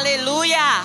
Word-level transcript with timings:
Aleluia! 0.00 0.82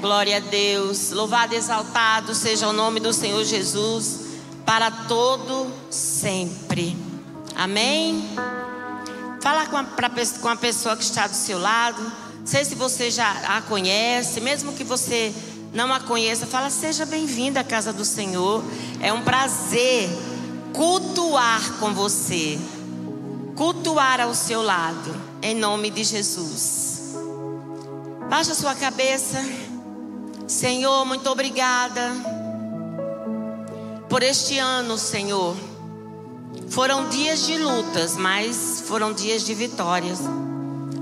Glória 0.00 0.38
a 0.38 0.40
Deus. 0.40 1.12
Louvado 1.12 1.54
e 1.54 1.56
exaltado 1.56 2.34
seja 2.34 2.66
o 2.66 2.72
nome 2.72 2.98
do 2.98 3.12
Senhor 3.12 3.44
Jesus 3.44 4.22
para 4.64 4.90
todo 4.90 5.72
sempre. 5.88 6.98
Amém. 7.54 8.28
Fala 9.40 9.64
com 9.66 9.76
a, 9.76 9.84
pra, 9.84 10.10
com 10.40 10.48
a 10.48 10.56
pessoa 10.56 10.96
que 10.96 11.04
está 11.04 11.28
do 11.28 11.36
seu 11.36 11.60
lado. 11.60 12.02
Sei 12.44 12.64
se 12.64 12.74
você 12.74 13.12
já 13.12 13.30
a 13.56 13.62
conhece, 13.62 14.40
mesmo 14.40 14.72
que 14.72 14.82
você 14.82 15.32
não 15.72 15.94
a 15.94 16.00
conheça, 16.00 16.48
fala: 16.48 16.68
seja 16.68 17.06
bem-vinda 17.06 17.60
à 17.60 17.64
casa 17.64 17.92
do 17.92 18.04
Senhor. 18.04 18.60
É 19.00 19.12
um 19.12 19.22
prazer 19.22 20.10
cultuar 20.72 21.74
com 21.78 21.94
você, 21.94 22.58
cultuar 23.54 24.20
ao 24.20 24.34
seu 24.34 24.62
lado, 24.62 25.14
em 25.40 25.54
nome 25.54 25.90
de 25.90 26.02
Jesus. 26.02 26.85
Baixa 28.28 28.54
sua 28.54 28.74
cabeça, 28.74 29.38
Senhor, 30.48 31.04
muito 31.04 31.30
obrigada 31.30 32.12
por 34.08 34.20
este 34.20 34.58
ano, 34.58 34.98
Senhor. 34.98 35.56
Foram 36.68 37.08
dias 37.08 37.46
de 37.46 37.56
lutas, 37.56 38.16
mas 38.16 38.82
foram 38.84 39.12
dias 39.12 39.42
de 39.44 39.54
vitórias. 39.54 40.18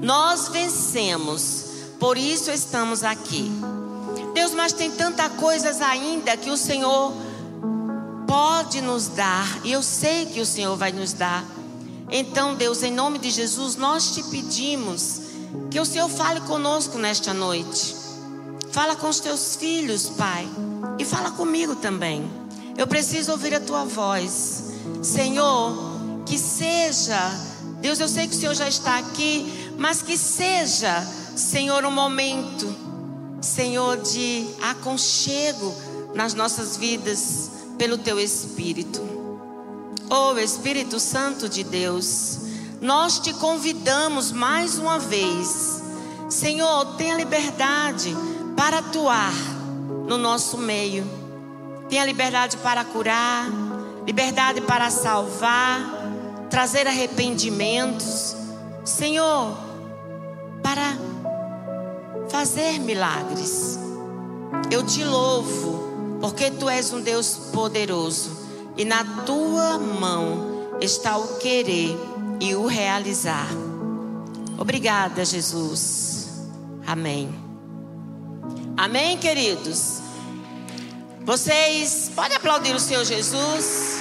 Nós 0.02 0.48
vencemos, 0.48 1.64
por 1.98 2.18
isso 2.18 2.50
estamos 2.50 3.02
aqui. 3.02 3.50
Deus, 4.34 4.52
mas 4.52 4.74
tem 4.74 4.90
tantas 4.90 5.32
coisas 5.32 5.80
ainda 5.80 6.36
que 6.36 6.50
o 6.50 6.58
Senhor 6.58 7.14
pode 8.26 8.82
nos 8.82 9.08
dar, 9.08 9.60
e 9.64 9.72
eu 9.72 9.82
sei 9.82 10.26
que 10.26 10.40
o 10.40 10.46
Senhor 10.46 10.76
vai 10.76 10.92
nos 10.92 11.14
dar. 11.14 11.42
Então, 12.10 12.54
Deus, 12.54 12.82
em 12.82 12.92
nome 12.92 13.18
de 13.18 13.30
Jesus, 13.30 13.76
nós 13.76 14.14
te 14.14 14.22
pedimos 14.24 15.23
que 15.70 15.80
o 15.80 15.84
Senhor 15.84 16.08
fale 16.08 16.40
conosco 16.42 16.98
nesta 16.98 17.32
noite. 17.32 17.96
Fala 18.70 18.96
com 18.96 19.08
os 19.08 19.20
teus 19.20 19.56
filhos, 19.56 20.08
Pai, 20.10 20.48
e 20.98 21.04
fala 21.04 21.30
comigo 21.30 21.76
também. 21.76 22.28
Eu 22.76 22.86
preciso 22.86 23.32
ouvir 23.32 23.54
a 23.54 23.60
tua 23.60 23.84
voz. 23.84 24.72
Senhor, 25.02 25.76
que 26.26 26.38
seja, 26.38 27.30
Deus, 27.80 28.00
eu 28.00 28.08
sei 28.08 28.26
que 28.26 28.34
o 28.34 28.38
Senhor 28.38 28.54
já 28.54 28.68
está 28.68 28.98
aqui, 28.98 29.72
mas 29.78 30.02
que 30.02 30.16
seja, 30.16 31.06
Senhor, 31.36 31.84
um 31.84 31.90
momento 31.90 32.84
Senhor, 33.44 33.98
de 33.98 34.46
aconchego 34.62 35.74
nas 36.14 36.32
nossas 36.34 36.76
vidas 36.76 37.50
pelo 37.76 37.98
teu 37.98 38.18
Espírito. 38.18 39.00
Oh 40.08 40.36
Espírito 40.38 40.98
Santo 40.98 41.48
de 41.48 41.62
Deus, 41.62 42.38
nós 42.84 43.18
te 43.18 43.32
convidamos 43.32 44.30
mais 44.30 44.78
uma 44.78 44.98
vez. 44.98 45.82
Senhor, 46.28 46.96
tenha 46.96 47.14
liberdade 47.14 48.14
para 48.54 48.80
atuar 48.80 49.32
no 50.06 50.18
nosso 50.18 50.58
meio. 50.58 51.02
Tenha 51.88 52.04
liberdade 52.04 52.58
para 52.58 52.84
curar, 52.84 53.48
liberdade 54.06 54.60
para 54.60 54.90
salvar, 54.90 55.80
trazer 56.50 56.86
arrependimentos. 56.86 58.36
Senhor, 58.84 59.56
para 60.62 60.98
fazer 62.28 62.78
milagres. 62.80 63.78
Eu 64.70 64.84
te 64.84 65.02
louvo, 65.02 66.18
porque 66.20 66.50
tu 66.50 66.68
és 66.68 66.92
um 66.92 67.00
Deus 67.00 67.48
poderoso 67.50 68.30
e 68.76 68.84
na 68.84 69.02
tua 69.24 69.78
mão 69.78 70.76
está 70.82 71.16
o 71.16 71.38
querer 71.38 72.13
e 72.40 72.54
o 72.54 72.66
realizar. 72.66 73.48
Obrigada, 74.58 75.24
Jesus. 75.24 76.28
Amém. 76.86 77.34
Amém, 78.76 79.18
queridos. 79.18 80.00
Vocês 81.22 82.10
podem 82.14 82.36
aplaudir 82.36 82.74
o 82.74 82.80
Senhor 82.80 83.04
Jesus. 83.04 83.98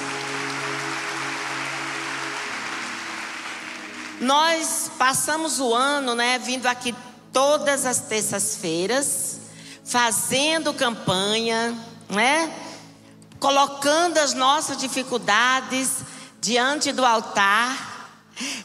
Nós 4.19 4.91
passamos 4.97 5.59
o 5.59 5.74
ano, 5.74 6.16
né, 6.16 6.40
vindo 6.40 6.66
aqui 6.68 6.96
todas 7.31 7.86
as 7.86 8.00
terças-feiras, 8.00 9.40
fazendo 9.84 10.74
campanha, 10.74 11.78
né? 12.09 12.52
Colocando 13.40 14.18
as 14.18 14.34
nossas 14.34 14.78
dificuldades 14.78 15.97
diante 16.40 16.91
do 16.91 17.06
altar. 17.06 17.93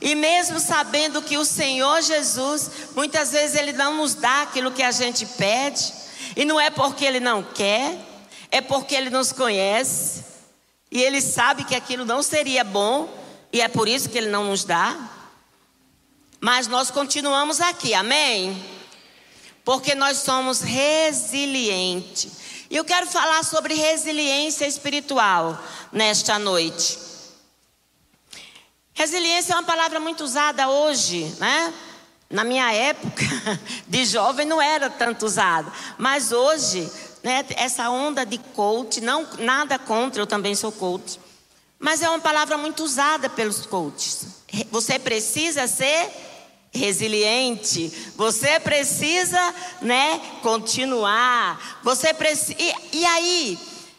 E 0.01 0.15
mesmo 0.15 0.59
sabendo 0.59 1.23
que 1.23 1.37
o 1.37 1.45
Senhor 1.45 2.01
Jesus, 2.03 2.71
muitas 2.95 3.33
vezes 3.33 3.57
Ele 3.57 3.73
não 3.73 3.97
nos 3.97 4.15
dá 4.15 4.43
aquilo 4.43 4.73
que 4.73 4.83
a 4.83 4.91
gente 4.91 5.27
pede, 5.27 5.93
e 6.37 6.45
não 6.45 6.59
é 6.59 6.71
porque 6.71 7.05
Ele 7.05 7.21
não 7.21 7.43
quer, 7.43 7.99
é 8.51 8.61
porque 8.61 8.95
Ele 8.95 9.11
nos 9.11 9.33
conhece, 9.33 10.25
e 10.91 11.03
Ele 11.03 11.21
sabe 11.21 11.65
que 11.65 11.75
aquilo 11.75 12.05
não 12.05 12.23
seria 12.23 12.65
bom, 12.65 13.13
e 13.53 13.61
é 13.61 13.69
por 13.69 13.89
isso 13.89 14.09
que 14.09 14.17
Ele 14.17 14.31
não 14.31 14.45
nos 14.45 14.65
dá. 14.65 14.97
Mas 16.41 16.67
nós 16.67 16.91
continuamos 16.91 17.61
aqui, 17.61 17.93
amém? 17.95 18.65
Porque 19.65 19.95
nós 19.95 20.19
somos 20.19 20.61
resilientes. 20.61 22.33
E 22.71 22.77
eu 22.77 22.85
quero 22.85 23.07
falar 23.07 23.45
sobre 23.45 23.75
resiliência 23.75 24.67
espiritual 24.67 25.61
nesta 25.93 26.39
noite. 26.39 26.99
Resiliência 28.99 29.53
é 29.53 29.55
uma 29.55 29.63
palavra 29.63 30.01
muito 30.01 30.25
usada 30.25 30.69
hoje, 30.69 31.33
né? 31.39 31.73
Na 32.29 32.43
minha 32.43 32.73
época 32.73 33.25
de 33.87 34.05
jovem 34.05 34.45
não 34.45 34.61
era 34.61 34.91
tanto 34.91 35.25
usada, 35.25 35.73
mas 35.97 36.33
hoje, 36.33 36.91
né, 37.23 37.45
essa 37.51 37.89
onda 37.91 38.27
de 38.27 38.39
coach, 38.39 39.01
não 39.01 39.25
nada 39.39 39.79
contra, 39.79 40.21
eu 40.21 40.27
também 40.27 40.57
sou 40.57 40.73
coach. 40.73 41.21
Mas 41.79 42.03
é 42.03 42.09
uma 42.09 42.19
palavra 42.19 42.59
muito 42.59 42.83
usada 42.83 43.31
pelos 43.31 43.65
coaches. 43.67 44.27
Você 44.69 44.99
precisa 44.99 45.69
ser 45.69 46.11
resiliente. 46.73 48.13
Você 48.17 48.59
precisa, 48.59 49.55
né, 49.81 50.21
continuar. 50.43 51.79
Você 51.85 52.13
precisa. 52.13 52.57
E, 52.59 52.75
e 52.95 53.07
aí, 53.07 53.59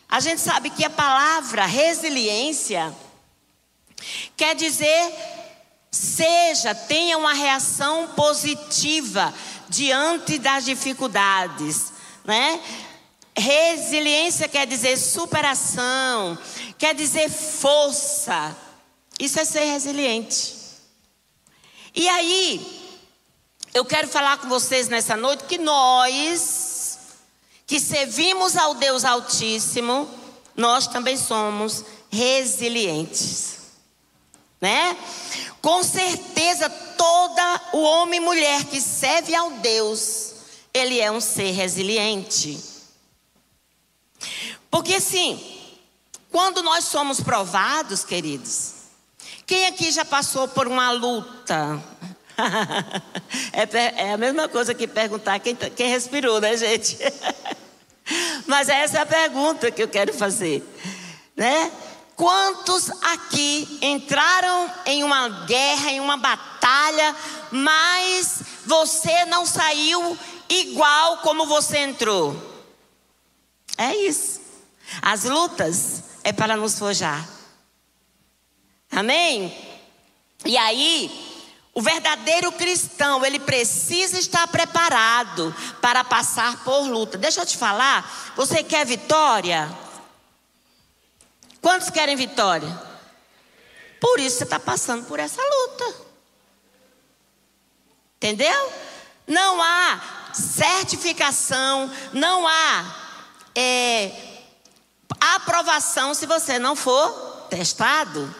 a 0.10 0.20
gente 0.20 0.42
sabe 0.42 0.70
que 0.70 0.84
a 0.84 0.90
palavra 0.90 1.66
resiliência 1.66 2.94
quer 4.40 4.56
dizer 4.56 5.14
seja, 5.92 6.74
tenha 6.74 7.18
uma 7.18 7.34
reação 7.34 8.08
positiva 8.16 9.34
diante 9.68 10.40
das 10.40 10.64
dificuldades, 10.64 11.92
né? 12.24 12.62
Resiliência 13.36 14.48
quer 14.48 14.66
dizer 14.66 14.98
superação, 14.98 16.38
quer 16.78 16.96
dizer 16.96 17.30
força. 17.30 18.56
Isso 19.20 19.38
é 19.42 19.44
ser 19.44 19.66
resiliente. 19.66 20.56
E 21.94 22.08
aí, 22.08 22.96
eu 23.74 23.84
quero 23.84 24.08
falar 24.08 24.38
com 24.38 24.48
vocês 24.48 24.88
nessa 24.88 25.18
noite 25.18 25.44
que 25.46 25.58
nós, 25.58 27.00
que 27.68 27.78
servimos 27.80 28.56
ao 28.56 28.76
Deus 28.76 29.04
Altíssimo, 29.04 30.10
nós 30.56 30.88
também 30.88 31.18
somos 31.18 31.84
resilientes. 32.10 33.59
Né? 34.62 34.98
Com 35.62 35.84
certeza, 35.84 36.70
toda 36.70 37.62
o 37.74 37.82
homem 37.82 38.20
e 38.20 38.24
mulher 38.24 38.66
que 38.66 38.82
serve 38.82 39.34
ao 39.34 39.52
Deus, 39.52 40.34
ele 40.74 41.00
é 41.00 41.12
um 41.12 41.22
ser 41.22 41.52
resiliente. 41.52 42.60
Porque 44.70 44.96
assim, 44.96 45.42
quando 46.30 46.62
nós 46.62 46.86
somos 46.86 47.22
provados, 47.22 48.04
queridos, 48.04 48.74
quem 49.46 49.66
aqui 49.66 49.92
já 49.92 50.06
passou 50.06 50.48
por 50.48 50.68
uma 50.68 50.92
luta? 50.92 51.82
é, 53.52 54.04
é, 54.06 54.14
a 54.14 54.18
mesma 54.18 54.48
coisa 54.48 54.74
que 54.74 54.88
perguntar 54.88 55.40
quem, 55.40 55.56
tá, 55.56 55.70
quem 55.70 55.90
respirou, 55.90 56.40
né, 56.40 56.56
gente? 56.56 56.98
Mas 58.46 58.70
essa 58.70 59.00
é 59.00 59.02
a 59.02 59.06
pergunta 59.06 59.72
que 59.72 59.84
eu 59.84 59.88
quero 59.88 60.14
fazer, 60.14 60.64
né? 61.36 61.72
Quantos 62.20 62.90
aqui 63.02 63.80
entraram 63.82 64.70
em 64.86 65.06
uma 65.06 65.30
guerra, 65.46 65.90
em 65.90 66.02
uma 66.02 66.18
batalha, 66.18 67.16
mas 67.50 68.42
você 68.66 69.24
não 69.24 69.46
saiu 69.46 70.20
igual 70.50 71.20
como 71.20 71.46
você 71.46 71.78
entrou? 71.78 72.36
É 73.78 73.96
isso. 73.96 74.42
As 75.02 75.24
lutas 75.24 76.04
é 76.22 76.34
para 76.34 76.58
nos 76.58 76.78
forjar. 76.78 77.26
Amém? 78.92 79.58
E 80.44 80.58
aí, 80.58 81.10
o 81.74 81.82
verdadeiro 81.82 82.52
cristão, 82.52 83.26
ele 83.26 83.40
precisa 83.40 84.20
estar 84.20 84.46
preparado 84.50 85.56
para 85.80 86.04
passar 86.04 86.66
por 86.66 86.82
luta. 86.82 87.18
Deixa 87.18 87.40
eu 87.40 87.46
te 87.46 87.56
falar, 87.56 88.34
você 88.36 88.62
quer 88.62 88.86
vitória? 88.86 89.74
Quantos 91.62 91.90
querem 91.90 92.16
vitória? 92.16 92.70
Por 94.00 94.20
isso 94.20 94.38
você 94.38 94.44
está 94.44 94.60
passando 94.60 95.06
por 95.06 95.20
essa 95.20 95.42
luta. 95.42 95.96
Entendeu? 98.16 98.74
Não 99.28 99.62
há 99.62 100.02
certificação, 100.34 101.92
não 102.14 102.48
há 102.48 102.96
é, 103.56 104.12
aprovação 105.20 106.14
se 106.14 106.26
você 106.26 106.58
não 106.60 106.76
for 106.76 107.48
testado. 107.50 108.34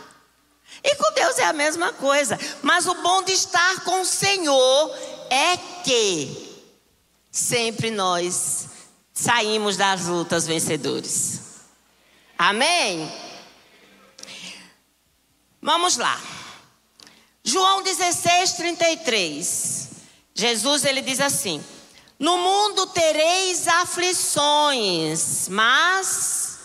E 0.84 0.96
com 0.96 1.14
Deus 1.14 1.38
é 1.40 1.46
a 1.46 1.54
mesma 1.54 1.92
coisa. 1.94 2.40
Mas 2.62 2.88
o 2.88 2.96
bom 2.96 3.24
de 3.24 3.34
estar 3.34 3.82
com 3.84 4.02
o 4.02 4.06
Senhor 4.06 4.96
é 5.30 5.58
que 5.84 6.50
sempre 7.32 7.92
nós 7.92 8.68
saímos 9.14 9.76
das 9.76 10.06
lutas 10.06 10.48
vencedores. 10.48 11.39
Amém? 12.42 13.12
Vamos 15.62 15.98
lá. 15.98 16.18
João 17.44 17.84
16, 17.84 18.54
33. 18.54 19.90
Jesus 20.34 20.86
ele 20.86 21.02
diz 21.02 21.20
assim: 21.20 21.62
No 22.18 22.38
mundo 22.38 22.88
tereis 22.88 23.68
aflições, 23.68 25.50
mas 25.50 26.60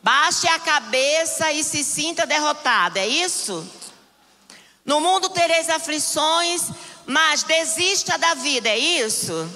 baixe 0.00 0.46
a 0.46 0.60
cabeça 0.60 1.50
e 1.50 1.64
se 1.64 1.82
sinta 1.82 2.24
derrotado. 2.24 2.96
É 2.96 3.08
isso? 3.08 3.68
No 4.84 5.00
mundo 5.00 5.28
tereis 5.30 5.68
aflições, 5.68 6.62
mas 7.04 7.42
desista 7.42 8.16
da 8.16 8.34
vida. 8.34 8.68
É 8.68 8.78
isso? 8.78 9.50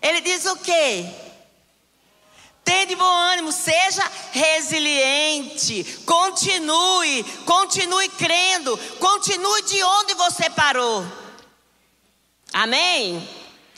Ele 0.00 0.22
diz 0.22 0.46
o 0.46 0.56
quê? 0.56 1.27
Tende 2.68 2.94
bom 2.96 3.06
ânimo, 3.06 3.50
seja 3.50 4.02
resiliente, 4.30 5.84
continue, 6.04 7.24
continue 7.46 8.10
crendo, 8.10 8.76
continue 9.00 9.62
de 9.62 9.82
onde 9.82 10.12
você 10.12 10.50
parou. 10.50 11.02
Amém? 12.52 13.26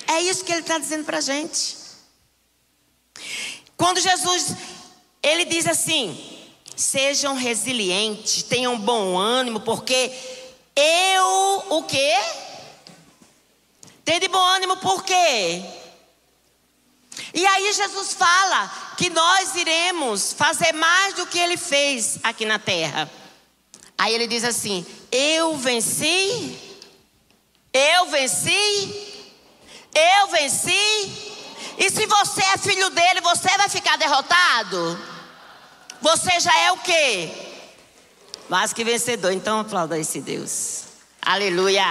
É 0.09 0.21
isso 0.23 0.45
que 0.45 0.51
ele 0.51 0.63
está 0.63 0.77
dizendo 0.77 1.05
para 1.05 1.19
a 1.19 1.21
gente. 1.21 1.77
Quando 3.77 4.01
Jesus, 4.01 4.57
ele 5.23 5.45
diz 5.45 5.69
assim: 5.69 6.51
sejam 6.75 7.37
resilientes, 7.37 8.43
tenham 8.43 8.77
bom 8.77 9.17
ânimo, 9.17 9.61
porque 9.61 10.13
eu, 10.75 11.77
o 11.77 11.85
quê? 11.85 12.13
Tende 14.05 14.27
bom 14.27 14.45
ânimo, 14.45 14.79
por 14.79 15.05
quê? 15.05 15.80
E 17.33 17.47
aí 17.47 17.73
Jesus 17.73 18.15
fala 18.15 18.71
que 18.97 19.09
nós 19.11 19.55
iremos 19.55 20.33
fazer 20.33 20.73
mais 20.73 21.15
do 21.15 21.27
que 21.27 21.39
ele 21.39 21.57
fez 21.57 22.19
aqui 22.23 22.45
na 22.45 22.59
terra. 22.59 23.11
Aí 23.97 24.15
ele 24.15 24.27
diz 24.27 24.45
assim: 24.45 24.85
Eu 25.13 25.57
venci, 25.57 26.59
eu 27.73 28.07
venci, 28.07 29.25
eu 29.95 30.29
venci. 30.29 31.31
E 31.79 31.91
se 31.91 32.05
você 32.07 32.43
é 32.43 32.59
filho 32.59 32.91
dele, 32.91 33.21
você 33.21 33.49
vai 33.57 33.69
ficar 33.69 33.97
derrotado? 33.97 34.99
Você 36.01 36.41
já 36.41 36.57
é 36.59 36.73
o 36.73 36.79
quê? 36.79 37.31
Mais 38.49 38.73
que 38.73 38.85
vencedor. 38.85 39.33
Então 39.33 39.61
aplauda 39.61 39.99
esse 39.99 40.21
Deus. 40.21 40.85
Aleluia. 41.23 41.87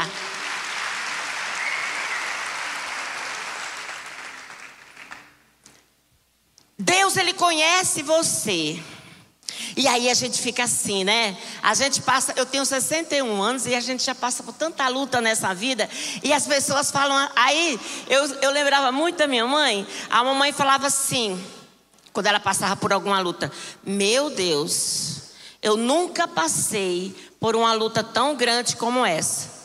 Deus 6.89 7.17
ele 7.17 7.33
conhece 7.33 8.01
você. 8.01 8.81
E 9.77 9.87
aí 9.87 10.09
a 10.09 10.13
gente 10.13 10.41
fica 10.41 10.63
assim, 10.63 11.03
né? 11.03 11.37
A 11.61 11.73
gente 11.75 12.01
passa, 12.01 12.33
eu 12.35 12.45
tenho 12.45 12.65
61 12.65 13.41
anos 13.41 13.67
e 13.67 13.75
a 13.75 13.79
gente 13.79 14.03
já 14.03 14.15
passa 14.15 14.41
por 14.41 14.53
tanta 14.53 14.87
luta 14.87 15.21
nessa 15.21 15.53
vida. 15.53 15.87
E 16.23 16.33
as 16.33 16.47
pessoas 16.47 16.89
falam, 16.89 17.29
aí 17.35 17.79
eu, 18.07 18.25
eu 18.41 18.51
lembrava 18.51 18.91
muito 18.91 19.17
da 19.17 19.27
minha 19.27 19.45
mãe. 19.45 19.85
A 20.09 20.23
mamãe 20.23 20.51
falava 20.51 20.87
assim, 20.87 21.39
quando 22.11 22.25
ela 22.25 22.39
passava 22.39 22.75
por 22.75 22.91
alguma 22.91 23.19
luta: 23.19 23.51
Meu 23.83 24.31
Deus, 24.31 25.33
eu 25.61 25.77
nunca 25.77 26.27
passei 26.27 27.15
por 27.39 27.55
uma 27.55 27.73
luta 27.73 28.03
tão 28.03 28.35
grande 28.35 28.75
como 28.75 29.05
essa. 29.05 29.58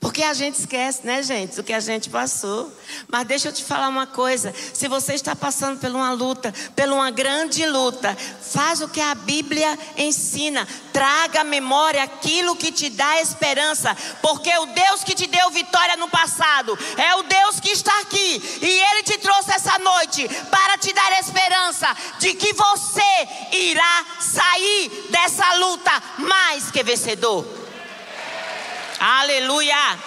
Porque 0.00 0.22
a 0.22 0.32
gente 0.32 0.60
esquece, 0.60 1.04
né, 1.04 1.24
gente, 1.24 1.58
o 1.58 1.64
que 1.64 1.72
a 1.72 1.80
gente 1.80 2.08
passou. 2.08 2.72
Mas 3.08 3.26
deixa 3.26 3.48
eu 3.48 3.52
te 3.52 3.64
falar 3.64 3.88
uma 3.88 4.06
coisa: 4.06 4.54
se 4.72 4.86
você 4.86 5.14
está 5.14 5.34
passando 5.34 5.80
por 5.80 5.90
uma 5.90 6.12
luta, 6.12 6.54
por 6.76 6.88
uma 6.88 7.10
grande 7.10 7.66
luta, 7.66 8.16
faz 8.40 8.80
o 8.80 8.88
que 8.88 9.00
a 9.00 9.12
Bíblia 9.16 9.76
ensina. 9.96 10.68
Traga 10.92 11.40
à 11.40 11.44
memória 11.44 12.00
aquilo 12.02 12.54
que 12.54 12.70
te 12.70 12.88
dá 12.90 13.20
esperança. 13.20 13.96
Porque 14.22 14.56
o 14.58 14.66
Deus 14.66 15.02
que 15.02 15.16
te 15.16 15.26
deu 15.26 15.50
vitória 15.50 15.96
no 15.96 16.08
passado 16.08 16.78
é 16.96 17.16
o 17.16 17.24
Deus 17.24 17.58
que 17.58 17.70
está 17.70 17.98
aqui. 17.98 18.60
E 18.62 18.66
Ele 18.66 19.02
te 19.02 19.18
trouxe 19.18 19.50
essa 19.50 19.80
noite 19.80 20.28
para 20.48 20.78
te 20.78 20.92
dar 20.92 21.18
esperança 21.18 21.88
de 22.20 22.34
que 22.34 22.52
você 22.52 23.28
irá 23.50 24.06
sair 24.20 25.08
dessa 25.10 25.54
luta 25.54 26.02
mais 26.18 26.70
que 26.70 26.84
vencedor. 26.84 27.57
Aleluia! 28.98 29.98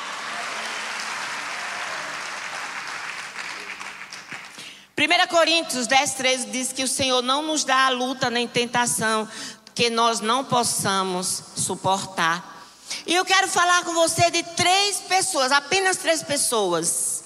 Primeira 4.96 5.26
Coríntios 5.26 5.88
10, 5.88 6.14
13 6.14 6.46
diz 6.48 6.72
que 6.72 6.84
o 6.84 6.88
Senhor 6.88 7.22
não 7.22 7.42
nos 7.42 7.64
dá 7.64 7.88
a 7.88 7.90
luta 7.90 8.30
nem 8.30 8.48
tentação 8.48 9.28
que 9.74 9.90
nós 9.90 10.20
não 10.20 10.44
possamos 10.44 11.44
suportar. 11.56 12.68
E 13.08 13.16
eu 13.16 13.26
quero 13.26 13.48
falar 13.48 13.84
com 13.84 13.94
você 13.94 14.30
de 14.30 14.44
três 14.44 14.98
pessoas, 15.00 15.52
apenas 15.52 15.98
três 15.98 16.22
pessoas, 16.22 17.24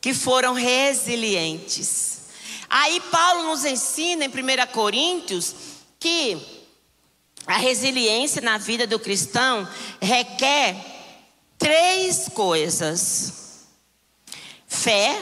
que 0.00 0.14
foram 0.14 0.52
resilientes. 0.52 2.20
Aí 2.68 3.00
Paulo 3.10 3.44
nos 3.44 3.64
ensina 3.64 4.24
em 4.24 4.28
1 4.28 4.72
Coríntios 4.72 5.54
que 5.98 6.36
a 7.46 7.56
resiliência 7.56 8.42
na 8.42 8.58
vida 8.58 8.86
do 8.86 8.98
cristão 8.98 9.68
requer 10.00 10.95
três 11.66 12.28
coisas: 12.28 13.66
fé, 14.68 15.20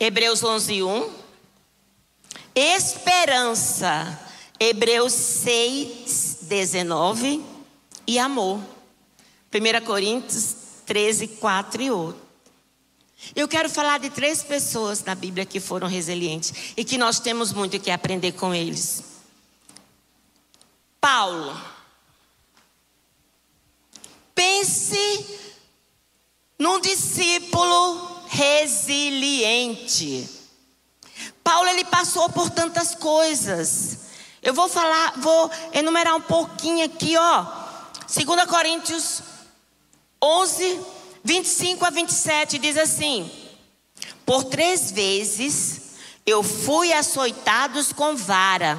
Hebreus 0.00 0.42
11, 0.42 0.82
1, 0.82 1.12
esperança, 2.52 4.20
Hebreus 4.58 5.12
6, 5.12 6.38
19 6.42 7.44
e 8.08 8.18
amor. 8.18 8.60
1 9.54 9.84
Coríntios 9.86 10.56
13, 10.84 11.28
4 11.28 11.82
e 11.82 11.90
8. 11.92 12.28
Eu 13.36 13.46
quero 13.46 13.70
falar 13.70 14.00
de 14.00 14.10
três 14.10 14.42
pessoas 14.42 15.04
na 15.04 15.14
Bíblia 15.14 15.46
que 15.46 15.60
foram 15.60 15.86
resilientes 15.86 16.72
e 16.76 16.84
que 16.84 16.98
nós 16.98 17.20
temos 17.20 17.52
muito 17.52 17.78
que 17.78 17.92
aprender 17.92 18.32
com 18.32 18.52
eles. 18.52 19.04
Paulo. 21.00 21.56
Pense 24.34 25.47
num 26.58 26.80
discípulo 26.80 28.22
resiliente. 28.28 30.28
Paulo 31.44 31.68
ele 31.68 31.84
passou 31.84 32.28
por 32.30 32.50
tantas 32.50 32.94
coisas. 32.94 33.98
Eu 34.42 34.52
vou 34.52 34.68
falar, 34.68 35.14
vou 35.18 35.50
enumerar 35.72 36.16
um 36.16 36.20
pouquinho 36.20 36.84
aqui, 36.84 37.16
ó. 37.16 37.46
2 38.06 38.44
Coríntios 38.46 39.22
11, 40.22 40.80
25 41.22 41.84
a 41.84 41.90
27 41.90 42.58
diz 42.58 42.76
assim: 42.76 43.30
Por 44.26 44.44
três 44.44 44.90
vezes 44.90 45.82
eu 46.26 46.42
fui 46.42 46.92
açoitado 46.92 47.82
com 47.94 48.16
vara. 48.16 48.78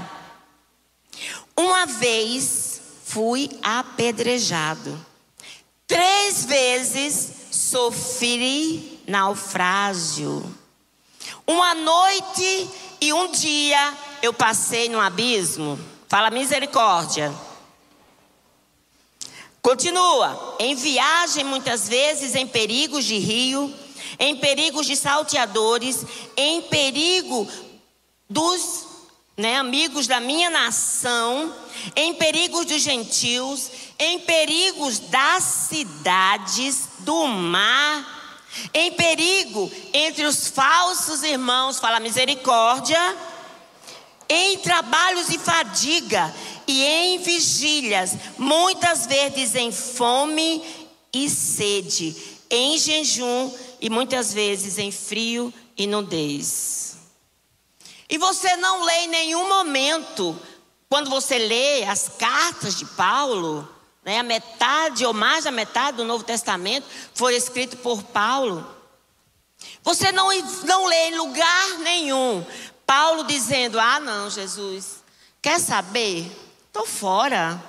Uma 1.56 1.86
vez 1.86 2.82
fui 3.06 3.50
apedrejado. 3.62 5.06
Três 5.88 6.46
vezes 6.46 7.39
sofri 7.70 9.00
naufrágio. 9.08 10.44
Uma 11.46 11.76
noite 11.76 12.70
e 13.00 13.14
um 13.14 13.32
dia 13.32 13.94
eu 14.22 14.34
passei 14.34 14.90
no 14.90 15.00
abismo. 15.00 15.80
Fala 16.08 16.32
misericórdia. 16.32 17.32
Continua. 19.62 20.56
Em 20.60 20.74
viagem, 20.74 21.44
muitas 21.44 21.88
vezes, 21.88 22.34
em 22.34 22.48
perigos 22.48 23.06
de 23.06 23.18
rio, 23.20 23.74
em 24.18 24.36
perigos 24.38 24.88
de 24.88 24.96
salteadores, 24.96 26.04
em 26.36 26.64
perigo 26.64 27.48
dos 28.28 28.89
né, 29.40 29.56
amigos 29.56 30.06
da 30.06 30.20
minha 30.20 30.50
nação, 30.50 31.56
em 31.96 32.14
perigos 32.14 32.66
dos 32.66 32.82
gentios, 32.82 33.72
em 33.98 34.20
perigos 34.20 35.00
das 35.00 35.42
cidades, 35.70 36.90
do 37.00 37.26
mar, 37.26 38.42
em 38.74 38.92
perigo 38.92 39.72
entre 39.94 40.26
os 40.26 40.50
falsos 40.50 41.24
irmãos, 41.24 41.80
fala 41.80 42.02
misericórdia, 42.02 43.00
em 44.28 44.58
trabalhos 44.58 45.30
e 45.30 45.40
fadiga, 45.40 46.36
e 46.68 46.84
em 46.84 47.20
vigílias, 47.20 48.18
muitas 48.38 49.06
vezes 49.06 49.56
em 49.56 49.72
fome 49.72 50.62
e 51.14 51.30
sede, 51.30 52.14
em 52.50 52.78
jejum 52.78 53.54
e 53.80 53.90
muitas 53.90 54.34
vezes 54.34 54.78
em 54.78 54.92
frio 54.92 55.54
e 55.78 55.88
nudez. 55.88 56.89
E 58.10 58.18
você 58.18 58.56
não 58.58 58.84
lê 58.84 59.02
em 59.02 59.08
nenhum 59.08 59.48
momento, 59.48 60.40
quando 60.90 61.10
você 61.10 61.38
lê 61.38 61.84
as 61.84 62.10
cartas 62.10 62.76
de 62.78 62.86
Paulo, 62.86 63.68
né, 64.04 64.18
a 64.18 64.24
metade 64.24 65.06
ou 65.06 65.14
mais 65.14 65.44
da 65.44 65.52
metade 65.52 65.98
do 65.98 66.06
Novo 66.06 66.24
Testamento 66.24 66.88
foi 67.14 67.36
escrito 67.36 67.78
por 67.78 68.02
Paulo. 68.02 68.68
Você 69.84 70.12
não, 70.12 70.30
não 70.66 70.88
lê 70.88 71.10
em 71.10 71.18
lugar 71.18 71.70
nenhum 71.80 72.46
Paulo 72.90 73.24
dizendo: 73.24 73.80
Ah, 73.80 74.00
não, 74.00 74.32
Jesus, 74.32 75.04
quer 75.40 75.60
saber? 75.60 76.26
Estou 76.66 76.88
fora. 76.88 77.64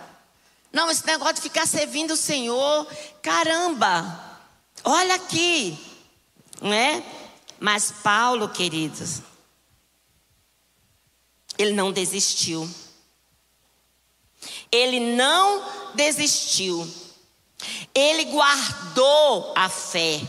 Não, 0.72 0.90
esse 0.90 1.04
negócio 1.06 1.34
de 1.34 1.40
ficar 1.42 1.66
servindo 1.66 2.12
o 2.12 2.16
Senhor, 2.16 2.86
caramba, 3.20 4.18
olha 4.82 5.16
aqui, 5.16 5.78
né? 6.62 7.04
Mas 7.58 7.92
Paulo, 8.02 8.48
queridos, 8.48 9.20
ele 11.60 11.72
não 11.72 11.92
desistiu. 11.92 12.68
Ele 14.72 14.98
não 15.14 15.62
desistiu. 15.94 16.88
Ele 17.94 18.24
guardou 18.24 19.52
a 19.54 19.68
fé. 19.68 20.22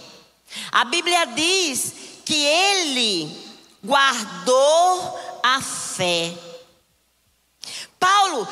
A 0.71 0.83
Bíblia 0.83 1.25
diz 1.27 1.93
que 2.25 2.35
ele 2.35 3.33
guardou 3.81 5.39
a 5.41 5.61
fé. 5.61 6.33
Paulo, 7.97 8.45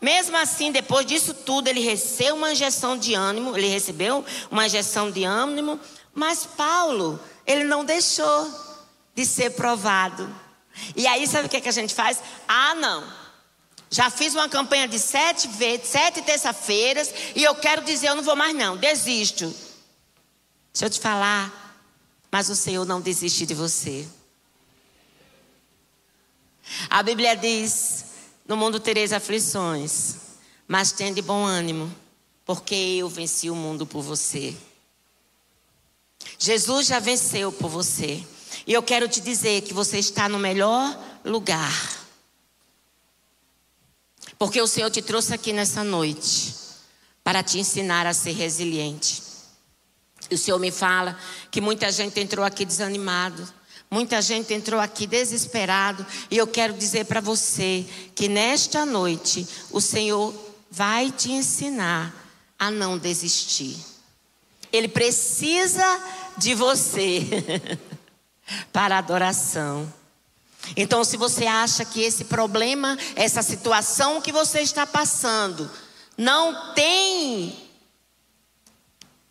mesmo 0.00 0.36
assim, 0.36 0.70
depois 0.70 1.04
disso 1.04 1.34
tudo, 1.34 1.66
ele 1.66 1.80
recebeu 1.80 2.36
uma 2.36 2.52
injeção 2.52 2.96
de 2.96 3.14
ânimo, 3.14 3.56
ele 3.56 3.66
recebeu 3.66 4.24
uma 4.48 4.66
injeção 4.66 5.10
de 5.10 5.24
ânimo, 5.24 5.80
mas 6.14 6.46
Paulo, 6.46 7.18
ele 7.44 7.64
não 7.64 7.84
deixou 7.84 8.48
de 9.12 9.26
ser 9.26 9.50
provado. 9.50 10.32
E 10.96 11.06
aí, 11.06 11.26
sabe 11.26 11.46
o 11.46 11.48
que, 11.48 11.56
é 11.56 11.60
que 11.60 11.68
a 11.68 11.72
gente 11.72 11.94
faz? 11.94 12.18
Ah, 12.48 12.74
não. 12.74 13.22
Já 13.90 14.08
fiz 14.08 14.34
uma 14.34 14.48
campanha 14.48 14.88
de 14.88 14.98
sete 14.98 15.48
vezes, 15.48 15.88
sete 15.88 16.22
terça-feiras, 16.22 17.12
e 17.36 17.42
eu 17.42 17.54
quero 17.54 17.84
dizer, 17.84 18.08
eu 18.08 18.14
não 18.14 18.22
vou 18.22 18.34
mais 18.34 18.54
não, 18.54 18.76
desisto. 18.76 19.54
Deixa 20.72 20.86
eu 20.86 20.90
te 20.90 20.98
falar, 20.98 21.52
mas 22.30 22.48
o 22.48 22.56
Senhor 22.56 22.86
não 22.86 23.00
desiste 23.00 23.44
de 23.44 23.52
você. 23.52 24.08
A 26.88 27.02
Bíblia 27.02 27.36
diz: 27.36 28.04
no 28.48 28.56
mundo 28.56 28.80
tereis 28.80 29.12
aflições, 29.12 30.16
mas 30.66 30.92
tende 30.92 31.20
bom 31.20 31.44
ânimo, 31.44 31.94
porque 32.46 32.74
eu 32.74 33.08
venci 33.08 33.50
o 33.50 33.54
mundo 33.54 33.86
por 33.86 34.02
você. 34.02 34.56
Jesus 36.38 36.86
já 36.86 36.98
venceu 36.98 37.52
por 37.52 37.68
você. 37.68 38.24
E 38.66 38.72
eu 38.72 38.82
quero 38.82 39.08
te 39.08 39.20
dizer 39.20 39.62
que 39.62 39.74
você 39.74 39.98
está 39.98 40.28
no 40.28 40.38
melhor 40.38 40.98
lugar. 41.24 42.02
Porque 44.38 44.60
o 44.60 44.66
Senhor 44.66 44.90
te 44.90 45.00
trouxe 45.00 45.34
aqui 45.34 45.52
nessa 45.52 45.84
noite 45.84 46.54
para 47.22 47.42
te 47.42 47.58
ensinar 47.58 48.06
a 48.06 48.14
ser 48.14 48.32
resiliente. 48.32 49.22
E 50.30 50.34
o 50.34 50.38
Senhor 50.38 50.58
me 50.58 50.70
fala 50.70 51.18
que 51.50 51.60
muita 51.60 51.92
gente 51.92 52.18
entrou 52.18 52.44
aqui 52.44 52.64
desanimado. 52.64 53.46
Muita 53.90 54.22
gente 54.22 54.54
entrou 54.54 54.80
aqui 54.80 55.06
desesperado. 55.06 56.04
E 56.30 56.38
eu 56.38 56.46
quero 56.46 56.72
dizer 56.72 57.04
para 57.04 57.20
você 57.20 57.84
que 58.14 58.28
nesta 58.28 58.86
noite 58.86 59.46
o 59.70 59.80
Senhor 59.80 60.34
vai 60.70 61.10
te 61.10 61.30
ensinar 61.30 62.12
a 62.58 62.70
não 62.70 62.96
desistir. 62.96 63.76
Ele 64.72 64.88
precisa 64.88 65.84
de 66.38 66.54
você. 66.54 67.20
para 68.72 68.98
adoração. 68.98 69.92
Então, 70.76 71.02
se 71.02 71.16
você 71.16 71.46
acha 71.46 71.84
que 71.84 72.00
esse 72.02 72.24
problema, 72.24 72.96
essa 73.16 73.42
situação 73.42 74.20
que 74.20 74.30
você 74.30 74.60
está 74.60 74.86
passando, 74.86 75.70
não 76.16 76.72
tem, 76.74 77.56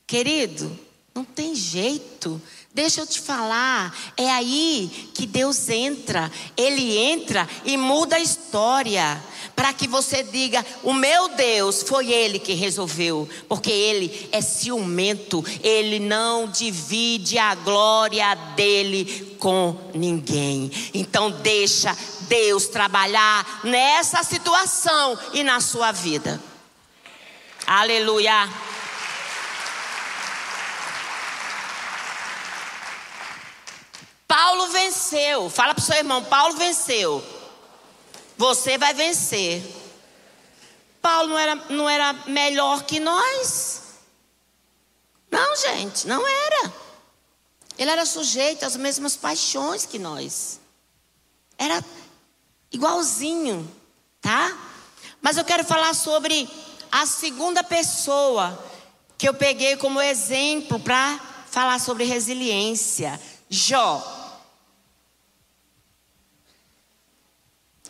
querido, 0.05 0.77
não 1.15 1.23
tem 1.23 1.55
jeito. 1.55 2.41
Deixa 2.73 3.01
eu 3.01 3.07
te 3.07 3.19
falar, 3.19 3.93
é 4.15 4.31
aí 4.31 5.09
que 5.13 5.25
Deus 5.25 5.67
entra. 5.67 6.31
Ele 6.55 6.97
entra 6.97 7.47
e 7.65 7.75
muda 7.75 8.15
a 8.15 8.19
história 8.21 9.21
para 9.53 9.73
que 9.73 9.89
você 9.89 10.23
diga: 10.23 10.65
o 10.81 10.93
meu 10.93 11.27
Deus 11.35 11.83
foi 11.83 12.13
Ele 12.13 12.39
que 12.39 12.53
resolveu, 12.53 13.27
porque 13.49 13.69
Ele 13.69 14.29
é 14.31 14.39
ciumento, 14.39 15.43
Ele 15.61 15.99
não 15.99 16.47
divide 16.47 17.37
a 17.37 17.53
glória 17.55 18.33
dele 18.55 19.35
com 19.37 19.77
ninguém. 19.93 20.71
Então 20.93 21.29
deixa 21.29 21.93
Deus 22.21 22.67
trabalhar 22.67 23.59
nessa 23.65 24.23
situação 24.23 25.19
e 25.33 25.43
na 25.43 25.59
sua 25.59 25.91
vida. 25.91 26.41
Aleluia. 27.67 28.49
Paulo 34.31 34.67
venceu. 34.67 35.49
Fala 35.49 35.75
para 35.75 35.81
o 35.81 35.85
seu 35.85 35.97
irmão: 35.97 36.23
Paulo 36.23 36.55
venceu. 36.55 37.21
Você 38.37 38.77
vai 38.77 38.93
vencer. 38.93 39.61
Paulo 41.01 41.31
não 41.31 41.37
era, 41.37 41.55
não 41.55 41.89
era 41.89 42.13
melhor 42.27 42.83
que 42.83 42.97
nós? 42.97 43.81
Não, 45.29 45.55
gente, 45.57 46.07
não 46.07 46.25
era. 46.25 46.73
Ele 47.77 47.91
era 47.91 48.05
sujeito 48.05 48.65
às 48.65 48.77
mesmas 48.77 49.17
paixões 49.17 49.85
que 49.85 49.99
nós. 49.99 50.61
Era 51.57 51.83
igualzinho, 52.71 53.69
tá? 54.21 54.57
Mas 55.21 55.35
eu 55.35 55.43
quero 55.43 55.65
falar 55.65 55.93
sobre 55.93 56.49
a 56.89 57.05
segunda 57.05 57.65
pessoa 57.65 58.57
que 59.17 59.27
eu 59.27 59.33
peguei 59.33 59.75
como 59.75 59.99
exemplo 59.99 60.79
para 60.79 61.19
falar 61.49 61.79
sobre 61.81 62.05
resiliência. 62.05 63.19
Jó. 63.49 64.20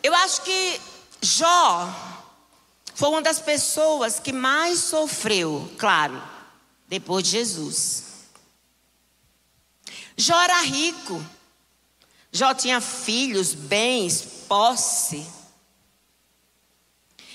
Eu 0.02 0.14
acho 0.14 0.42
que 0.42 0.80
Jó 1.20 1.88
foi 2.94 3.08
uma 3.08 3.22
das 3.22 3.38
pessoas 3.38 4.18
que 4.18 4.32
mais 4.32 4.80
sofreu, 4.80 5.70
claro, 5.78 6.22
depois 6.88 7.24
de 7.24 7.30
Jesus. 7.30 8.04
Jó 10.16 10.40
era 10.40 10.60
rico. 10.62 11.24
Jó 12.32 12.54
tinha 12.54 12.80
filhos, 12.80 13.54
bens, 13.54 14.22
posse. 14.48 15.26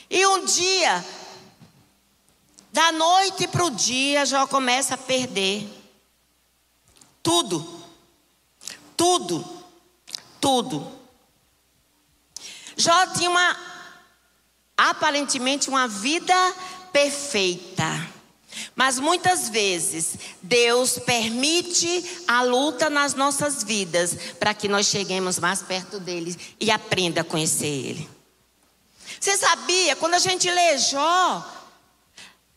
E 0.09 0.25
um 0.25 0.45
dia, 0.45 1.05
da 2.73 2.91
noite 2.91 3.47
para 3.47 3.65
o 3.65 3.69
dia, 3.69 4.25
Jó 4.25 4.47
começa 4.47 4.95
a 4.95 4.97
perder 4.97 5.67
tudo. 7.21 7.83
Tudo. 8.95 9.45
Tudo. 10.39 10.96
Jó 12.77 13.07
tinha 13.07 13.29
uma, 13.29 13.57
aparentemente, 14.77 15.67
uma 15.67 15.87
vida 15.87 16.35
perfeita. 16.93 18.07
Mas 18.75 18.99
muitas 18.99 19.49
vezes 19.49 20.15
Deus 20.41 20.99
permite 20.99 22.23
a 22.27 22.43
luta 22.43 22.89
nas 22.89 23.13
nossas 23.13 23.63
vidas 23.63 24.15
para 24.39 24.53
que 24.53 24.67
nós 24.67 24.85
cheguemos 24.87 25.39
mais 25.39 25.61
perto 25.61 25.99
dele 25.99 26.35
e 26.59 26.71
aprenda 26.71 27.21
a 27.21 27.23
conhecer 27.23 27.65
ele. 27.65 28.09
Você 29.19 29.35
sabia, 29.35 29.95
quando 29.95 30.13
a 30.13 30.19
gente 30.19 30.49
lê 30.49 30.77
Jó, 30.77 31.53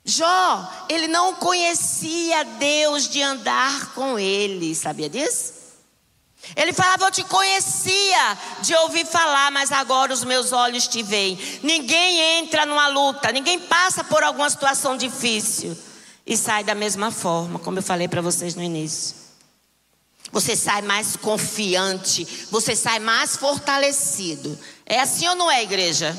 Jó, 0.05 0.87
ele 0.89 1.09
não 1.09 1.35
conhecia 1.35 2.45
Deus 2.45 3.09
de 3.09 3.23
andar 3.23 3.95
com 3.95 4.19
ele, 4.19 4.75
sabia 4.75 5.09
disso? 5.09 5.60
Ele 6.57 6.73
falava: 6.73 7.07
Eu 7.07 7.11
te 7.11 7.23
conhecia 7.25 8.39
de 8.63 8.75
ouvir 8.77 9.07
falar, 9.07 9.51
mas 9.51 9.71
agora 9.71 10.13
os 10.13 10.25
meus 10.25 10.53
olhos 10.53 10.89
te 10.89 11.03
veem. 11.03 11.39
Ninguém 11.63 12.39
entra 12.39 12.67
numa 12.67 12.89
luta, 12.89 13.33
ninguém 13.33 13.59
passa 13.61 14.03
por 14.03 14.23
alguma 14.23 14.49
situação 14.49 14.97
difícil 14.97 15.77
e 16.27 16.37
sai 16.37 16.65
da 16.65 16.75
mesma 16.75 17.11
forma, 17.11 17.59
como 17.59 17.79
eu 17.79 17.83
falei 17.83 18.09
para 18.09 18.21
vocês 18.21 18.55
no 18.55 18.63
início. 18.63 19.17
Você 20.33 20.55
sai 20.55 20.81
mais 20.83 21.17
confiante, 21.17 22.25
você 22.51 22.77
sai 22.77 23.01
mais 23.01 23.37
fortalecido. 23.37 24.57
É 24.87 25.01
assim 25.01 25.27
ou 25.29 25.35
não 25.35 25.51
é, 25.51 25.63
igreja? 25.63 26.17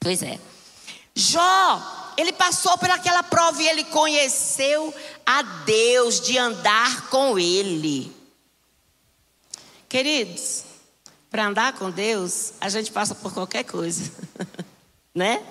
Pois 0.00 0.22
é. 0.22 0.38
Jó, 1.14 2.12
ele 2.16 2.32
passou 2.32 2.76
por 2.78 2.90
aquela 2.90 3.22
prova 3.22 3.62
e 3.62 3.68
ele 3.68 3.84
conheceu 3.84 4.94
a 5.26 5.42
Deus 5.42 6.20
de 6.20 6.38
andar 6.38 7.08
com 7.08 7.38
ele. 7.38 8.21
Queridos, 9.92 10.64
para 11.30 11.48
andar 11.48 11.74
com 11.74 11.90
Deus, 11.90 12.54
a 12.62 12.70
gente 12.70 12.90
passa 12.90 13.14
por 13.14 13.34
qualquer 13.34 13.62
coisa, 13.62 14.10
né? 15.14 15.44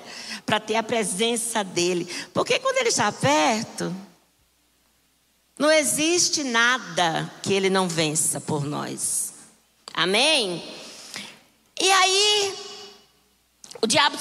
Para 0.47 0.59
ter 0.59 0.77
a 0.77 0.81
presença 0.81 1.63
dele. 1.63 2.11
Porque 2.33 2.57
quando 2.57 2.77
ele 2.77 2.89
está 2.89 3.11
perto, 3.11 3.95
Não 5.59 5.71
existe 5.71 6.43
nada 6.43 7.31
que 7.43 7.53
ele 7.53 7.69
não 7.69 7.87
vença 7.87 8.41
por 8.41 8.65
nós. 8.65 9.31
Amém? 9.93 10.63
E 11.79 11.91
aí, 11.91 12.55
o 13.79 13.85
diabo 13.85 14.17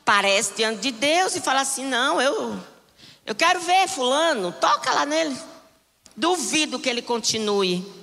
aparece 0.00 0.54
diante 0.54 0.80
de 0.80 0.92
Deus 0.92 1.34
e 1.34 1.40
fala 1.40 1.62
assim: 1.62 1.84
Não, 1.84 2.22
eu, 2.22 2.56
eu 3.26 3.34
quero 3.34 3.58
ver 3.62 3.88
Fulano, 3.88 4.52
toca 4.52 4.92
lá 4.92 5.04
nele. 5.04 5.36
Duvido 6.16 6.78
que 6.78 6.88
ele 6.88 7.02
continue 7.02 7.95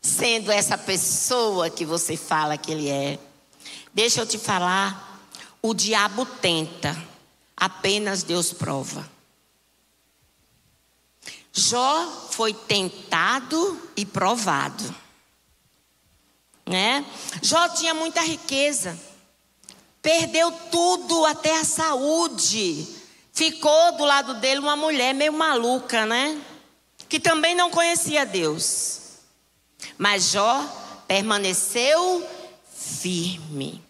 sendo 0.00 0.50
essa 0.50 0.78
pessoa 0.78 1.68
que 1.68 1.84
você 1.84 2.16
fala 2.16 2.56
que 2.56 2.72
ele 2.72 2.88
é. 2.88 3.18
Deixa 3.92 4.20
eu 4.20 4.26
te 4.26 4.38
falar, 4.38 5.20
o 5.60 5.74
diabo 5.74 6.24
tenta, 6.24 6.96
apenas 7.56 8.22
Deus 8.22 8.52
prova. 8.52 9.08
Jó 11.52 12.28
foi 12.30 12.54
tentado 12.54 13.90
e 13.96 14.06
provado. 14.06 14.94
Né? 16.64 17.04
Jó 17.42 17.68
tinha 17.70 17.92
muita 17.92 18.22
riqueza. 18.22 18.98
Perdeu 20.00 20.50
tudo, 20.70 21.26
até 21.26 21.58
a 21.58 21.64
saúde. 21.64 22.86
Ficou 23.32 23.96
do 23.96 24.04
lado 24.04 24.34
dele 24.34 24.60
uma 24.60 24.76
mulher 24.76 25.12
meio 25.12 25.32
maluca, 25.32 26.06
né? 26.06 26.40
Que 27.08 27.18
também 27.18 27.54
não 27.54 27.70
conhecia 27.70 28.24
Deus. 28.24 28.99
Mas 30.00 30.30
Jó 30.30 30.64
permaneceu 31.06 32.26
firme. 32.74 33.84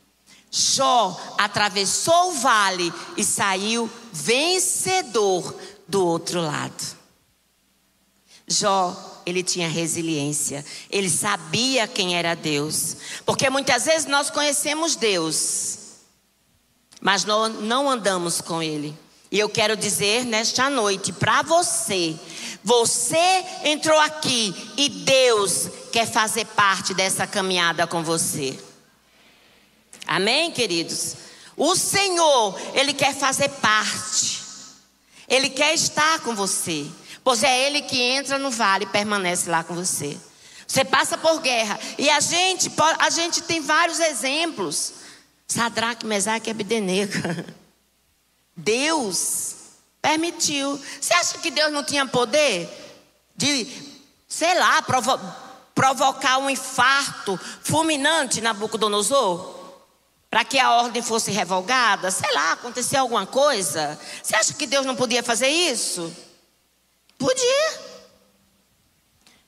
Jó 0.51 1.17
atravessou 1.39 2.31
o 2.31 2.33
vale 2.33 2.93
e 3.17 3.23
saiu 3.23 3.89
vencedor 4.13 5.55
do 5.87 6.05
outro 6.05 6.41
lado. 6.41 6.99
Jó, 8.45 9.23
ele 9.25 9.45
tinha 9.45 9.69
resiliência, 9.69 10.67
ele 10.91 11.09
sabia 11.09 11.87
quem 11.87 12.17
era 12.17 12.35
Deus, 12.35 12.97
porque 13.25 13.49
muitas 13.49 13.85
vezes 13.85 14.07
nós 14.07 14.31
conhecemos 14.31 14.97
Deus, 14.97 15.79
mas 17.01 17.25
não 17.25 17.89
andamos 17.89 18.41
com 18.41 18.61
Ele. 18.61 18.99
E 19.31 19.39
eu 19.39 19.49
quero 19.49 19.77
dizer 19.77 20.25
nesta 20.25 20.69
noite 20.69 21.13
para 21.13 21.43
você: 21.43 22.19
você 22.65 23.45
entrou 23.65 23.99
aqui 24.01 24.55
e 24.77 24.89
Deus 24.89 25.69
quer 25.93 26.07
fazer 26.07 26.45
parte 26.47 26.93
dessa 26.93 27.27
caminhada 27.27 27.87
com 27.87 28.03
você. 28.03 28.59
Amém, 30.07 30.51
queridos? 30.51 31.15
O 31.57 31.77
Senhor, 31.77 32.59
Ele 32.75 32.93
quer 32.93 33.15
fazer 33.15 33.49
parte, 33.49 34.41
Ele 35.29 35.49
quer 35.49 35.75
estar 35.75 36.21
com 36.21 36.35
você, 36.35 36.87
pois 37.23 37.45
é 37.45 37.67
Ele 37.67 37.83
que 37.83 38.01
entra 38.01 38.39
no 38.39 38.51
vale 38.51 38.85
e 38.85 38.89
permanece 38.89 39.49
lá 39.49 39.63
com 39.63 39.75
você. 39.75 40.19
Você 40.67 40.85
passa 40.85 41.17
por 41.17 41.41
guerra, 41.41 41.79
e 41.99 42.09
a 42.11 42.19
gente, 42.21 42.71
a 42.99 43.11
gente 43.11 43.43
tem 43.43 43.61
vários 43.61 44.01
exemplos. 44.01 44.93
Sadraque, 45.47 46.07
Mesaque 46.07 46.49
e 46.49 46.53
Abdenego. 46.53 47.13
Deus 48.61 49.55
permitiu. 50.01 50.81
Você 51.01 51.15
acha 51.15 51.39
que 51.39 51.51
Deus 51.51 51.73
não 51.73 51.85
tinha 51.85 52.07
poder 52.07 52.69
de, 53.37 53.67
sei 54.29 54.59
lá, 54.59 54.83
provo 54.83 55.19
provocar 55.75 56.37
um 56.39 56.51
infarto 56.51 57.41
fulminante 57.63 58.41
na 58.41 58.53
Nabucodonosor? 58.53 59.59
Para 60.29 60.45
que 60.45 60.59
a 60.59 60.73
ordem 60.73 61.03
fosse 61.03 61.31
revogada? 61.31 62.11
Sei 62.11 62.31
lá, 62.33 62.53
aconteceu 62.53 63.01
alguma 63.01 63.27
coisa? 63.27 63.99
Você 64.23 64.37
acha 64.37 64.55
que 64.55 64.67
Deus 64.67 64.85
não 64.85 64.95
podia 64.95 65.23
fazer 65.23 65.49
isso? 65.49 66.15
Podia. 67.19 67.81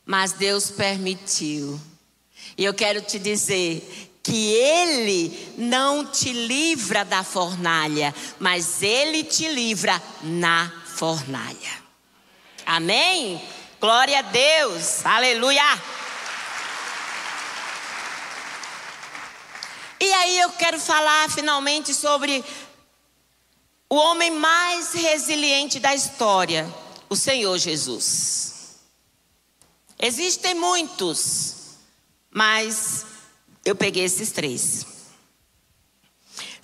Mas 0.05 0.33
Deus 0.33 0.71
permitiu. 0.71 1.81
E 2.57 2.65
eu 2.65 2.75
quero 2.75 3.01
te 3.01 3.19
dizer 3.19 4.12
que 4.23 4.53
Ele 4.55 5.55
não 5.59 6.07
te 6.07 6.33
livra 6.33 7.05
da 7.05 7.25
fornalha, 7.25 8.15
mas 8.39 8.83
Ele 8.83 9.25
te 9.25 9.49
livra 9.49 10.01
na 10.23 10.73
fornalha. 10.95 11.83
Amém? 12.65 13.43
Glória 13.81 14.21
a 14.21 14.23
Deus, 14.23 15.05
aleluia. 15.05 15.83
E 20.01 20.13
aí 20.13 20.39
eu 20.39 20.51
quero 20.51 20.79
falar 20.79 21.29
finalmente 21.31 21.93
sobre 21.93 22.45
o 23.89 23.97
homem 23.97 24.31
mais 24.31 24.93
resiliente 24.93 25.79
da 25.79 25.95
história, 25.95 26.73
o 27.09 27.17
Senhor 27.17 27.59
Jesus. 27.59 28.81
Existem 29.99 30.55
muitos, 30.55 31.77
mas 32.31 33.05
eu 33.65 33.75
peguei 33.77 34.05
esses 34.05 34.31
três. 34.33 34.87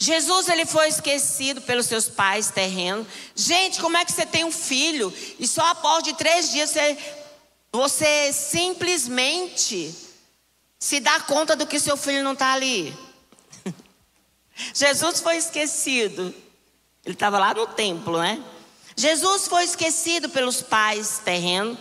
Jesus 0.00 0.48
ele 0.48 0.64
foi 0.64 0.88
esquecido 0.88 1.60
pelos 1.60 1.86
seus 1.86 2.08
pais 2.08 2.50
terrenos. 2.50 3.06
Gente, 3.34 3.80
como 3.80 3.96
é 3.96 4.04
que 4.04 4.12
você 4.12 4.24
tem 4.24 4.44
um 4.44 4.52
filho 4.52 5.12
e 5.38 5.46
só 5.46 5.66
após 5.66 6.04
de 6.04 6.14
três 6.14 6.52
dias 6.52 6.70
você, 6.70 6.98
você 7.72 8.32
simplesmente 8.32 9.92
se 10.78 11.00
dá 11.00 11.18
conta 11.20 11.56
do 11.56 11.66
que 11.66 11.80
seu 11.80 11.96
filho 11.96 12.22
não 12.22 12.34
está 12.34 12.52
ali? 12.52 12.96
Jesus 14.72 15.20
foi 15.20 15.36
esquecido. 15.36 16.32
Ele 17.04 17.14
estava 17.14 17.38
lá 17.38 17.52
no 17.52 17.66
templo, 17.66 18.18
né? 18.18 18.42
Jesus 18.96 19.48
foi 19.48 19.64
esquecido 19.64 20.28
pelos 20.28 20.62
pais 20.62 21.20
terrenos. 21.24 21.78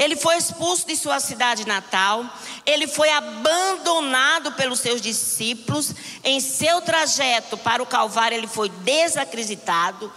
Ele 0.00 0.16
foi 0.16 0.38
expulso 0.38 0.86
de 0.86 0.96
sua 0.96 1.20
cidade 1.20 1.66
natal, 1.66 2.24
ele 2.64 2.86
foi 2.86 3.10
abandonado 3.10 4.50
pelos 4.52 4.80
seus 4.80 4.98
discípulos. 4.98 5.92
Em 6.24 6.40
seu 6.40 6.80
trajeto 6.80 7.58
para 7.58 7.82
o 7.82 7.86
Calvário, 7.86 8.38
ele 8.38 8.46
foi 8.46 8.70
desacreditado, 8.70 10.10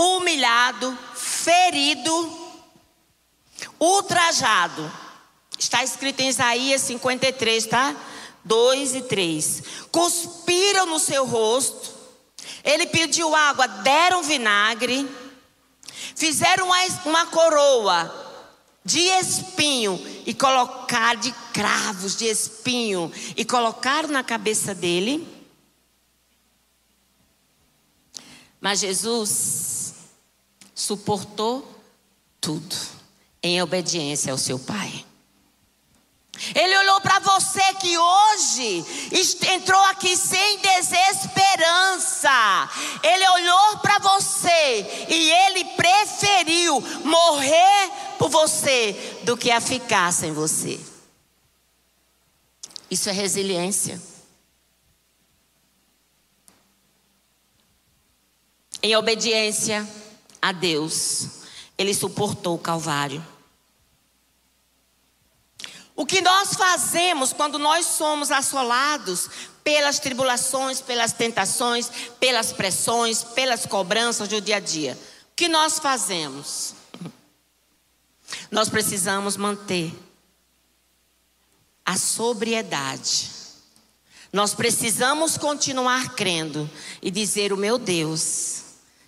humilhado, 0.00 0.96
ferido, 1.16 2.54
ultrajado. 3.80 4.88
Está 5.58 5.82
escrito 5.82 6.20
em 6.20 6.28
Isaías 6.28 6.82
53, 6.82 7.66
tá? 7.66 7.96
2 8.44 8.94
e 8.94 9.02
3. 9.02 9.62
Cuspiram 9.90 10.86
no 10.86 11.00
seu 11.00 11.26
rosto, 11.26 11.92
ele 12.62 12.86
pediu 12.86 13.34
água, 13.34 13.66
deram 13.66 14.22
vinagre, 14.22 15.08
fizeram 16.14 16.66
uma, 16.66 16.78
uma 17.04 17.26
coroa 17.26 18.23
de 18.84 19.00
espinho 19.00 19.98
e 20.26 20.34
colocar 20.34 21.16
de 21.16 21.32
cravos 21.52 22.16
de 22.16 22.26
espinho 22.26 23.10
e 23.36 23.44
colocaram 23.44 24.10
na 24.10 24.22
cabeça 24.22 24.74
dele. 24.74 25.26
Mas 28.60 28.80
Jesus 28.80 29.94
suportou 30.74 31.80
tudo 32.40 32.76
em 33.42 33.62
obediência 33.62 34.32
ao 34.32 34.38
seu 34.38 34.58
Pai. 34.58 35.04
Ele 36.54 36.76
olhou 36.78 37.00
para 37.00 37.20
você 37.20 37.62
que 37.74 37.96
hoje 37.96 38.84
entrou 39.48 39.80
aqui 39.84 40.16
sem 40.16 40.58
desesperança. 40.58 42.30
Ele 43.02 43.28
olhou 43.28 43.78
para 43.78 43.98
você 43.98 45.06
e 45.08 45.30
ele 45.30 45.64
preferiu 45.76 46.80
morrer 47.04 47.90
por 48.18 48.28
você 48.28 49.20
do 49.22 49.36
que 49.36 49.50
a 49.50 49.60
ficar 49.60 50.12
sem 50.12 50.32
você. 50.32 50.80
Isso 52.90 53.08
é 53.08 53.12
resiliência. 53.12 54.00
Em 58.82 58.94
obediência 58.96 59.88
a 60.42 60.52
Deus, 60.52 61.28
ele 61.78 61.94
suportou 61.94 62.54
o 62.54 62.58
Calvário. 62.58 63.33
O 65.96 66.04
que 66.04 66.20
nós 66.20 66.54
fazemos 66.54 67.32
quando 67.32 67.58
nós 67.58 67.86
somos 67.86 68.30
assolados 68.30 69.30
pelas 69.62 69.98
tribulações, 69.98 70.80
pelas 70.80 71.12
tentações, 71.12 71.88
pelas 72.18 72.52
pressões, 72.52 73.22
pelas 73.22 73.64
cobranças 73.64 74.28
do 74.28 74.40
dia 74.40 74.56
a 74.56 74.60
dia? 74.60 74.98
O 75.32 75.36
que 75.36 75.48
nós 75.48 75.78
fazemos? 75.78 76.74
Nós 78.50 78.68
precisamos 78.68 79.36
manter 79.36 79.92
a 81.84 81.96
sobriedade. 81.96 83.30
Nós 84.32 84.52
precisamos 84.52 85.38
continuar 85.38 86.14
crendo 86.16 86.68
e 87.00 87.10
dizer: 87.10 87.52
O 87.52 87.56
meu 87.56 87.78
Deus 87.78 88.63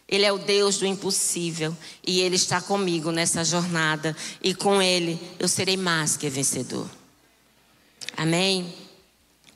ele 0.09 0.25
é 0.25 0.33
o 0.33 0.39
Deus 0.39 0.79
do 0.79 0.87
impossível 0.87 1.77
e 2.07 2.21
Ele 2.21 2.37
está 2.37 2.61
comigo 2.61 3.11
nessa 3.11 3.45
jornada 3.45 4.17
e 4.41 4.55
com 4.55 4.81
Ele 4.81 5.21
eu 5.39 5.49
serei 5.49 5.77
mais 5.77 6.17
que 6.17 6.29
vencedor. 6.29 6.89
Amém? 8.17 8.73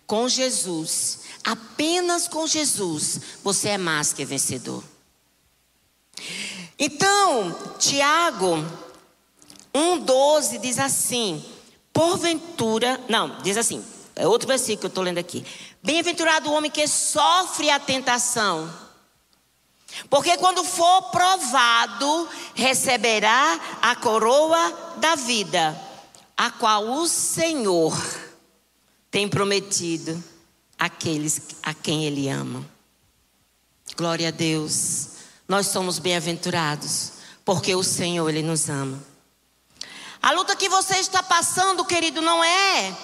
Com 0.07 0.29
Jesus, 0.29 1.21
apenas 1.45 2.27
com 2.27 2.47
Jesus, 2.49 3.21
você 3.45 3.71
é 3.71 3.79
mais 3.79 4.13
que 4.13 4.25
vencedor. 4.25 4.83
Então, 6.77 7.77
Tiago, 7.79 8.57
1,12 9.73 10.61
diz 10.61 10.81
assim: 10.81 11.45
Porventura, 11.93 13.01
não, 13.09 13.41
diz 13.43 13.57
assim, 13.57 13.85
é 14.17 14.27
outro 14.27 14.49
versículo 14.49 14.81
que 14.81 14.87
eu 14.87 14.89
estou 14.89 15.05
lendo 15.05 15.19
aqui. 15.19 15.47
Bem-aventurado 15.81 16.51
o 16.51 16.53
homem 16.55 16.71
que 16.71 16.87
sofre 16.89 17.71
a 17.71 17.79
tentação, 17.79 18.69
porque 20.09 20.37
quando 20.39 20.65
for 20.65 21.03
provado, 21.11 22.29
receberá 22.55 23.61
a 23.83 23.95
coroa 23.97 24.95
da 24.97 25.15
vida, 25.15 25.79
a 26.37 26.51
qual 26.51 26.89
o 26.89 27.07
Senhor 27.07 27.97
tem 29.11 29.29
prometido 29.29 30.23
àqueles 30.79 31.41
a 31.63 31.75
quem 31.75 32.07
Ele 32.07 32.29
ama. 32.29 32.65
Glória 33.97 34.29
a 34.29 34.31
Deus. 34.31 35.09
Nós 35.47 35.67
somos 35.67 35.99
bem-aventurados, 35.99 37.13
porque 37.45 37.75
o 37.75 37.83
Senhor, 37.83 38.29
Ele 38.29 38.43
nos 38.43 38.69
ama. 38.69 38.99
A 40.23 40.33
luta 40.33 40.55
que 40.55 40.69
você 40.69 40.97
está 40.99 41.23
passando, 41.23 41.85
querido, 41.85 42.21
não 42.21 42.45
é 42.45 42.97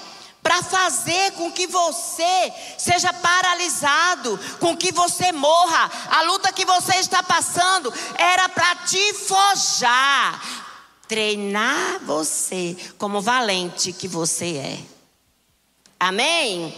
para 0.46 0.62
fazer 0.62 1.32
com 1.32 1.50
que 1.50 1.66
você 1.66 2.52
seja 2.78 3.12
paralisado, 3.12 4.38
com 4.60 4.76
que 4.76 4.92
você 4.92 5.32
morra. 5.32 5.90
A 6.08 6.22
luta 6.22 6.52
que 6.52 6.64
você 6.64 6.94
está 6.98 7.20
passando 7.20 7.92
era 8.16 8.48
para 8.48 8.76
te 8.76 9.12
forjar, 9.14 10.40
treinar 11.08 11.98
você 12.04 12.76
como 12.96 13.20
valente 13.20 13.92
que 13.92 14.06
você 14.06 14.56
é. 14.56 14.78
Amém? 15.98 16.72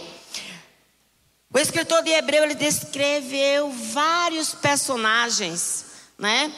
O 1.53 1.59
escritor 1.59 2.01
de 2.01 2.09
Hebreu 2.09 2.45
ele 2.45 2.55
descreveu 2.55 3.71
vários 3.71 4.51
personagens, 4.55 5.85
né? 6.17 6.51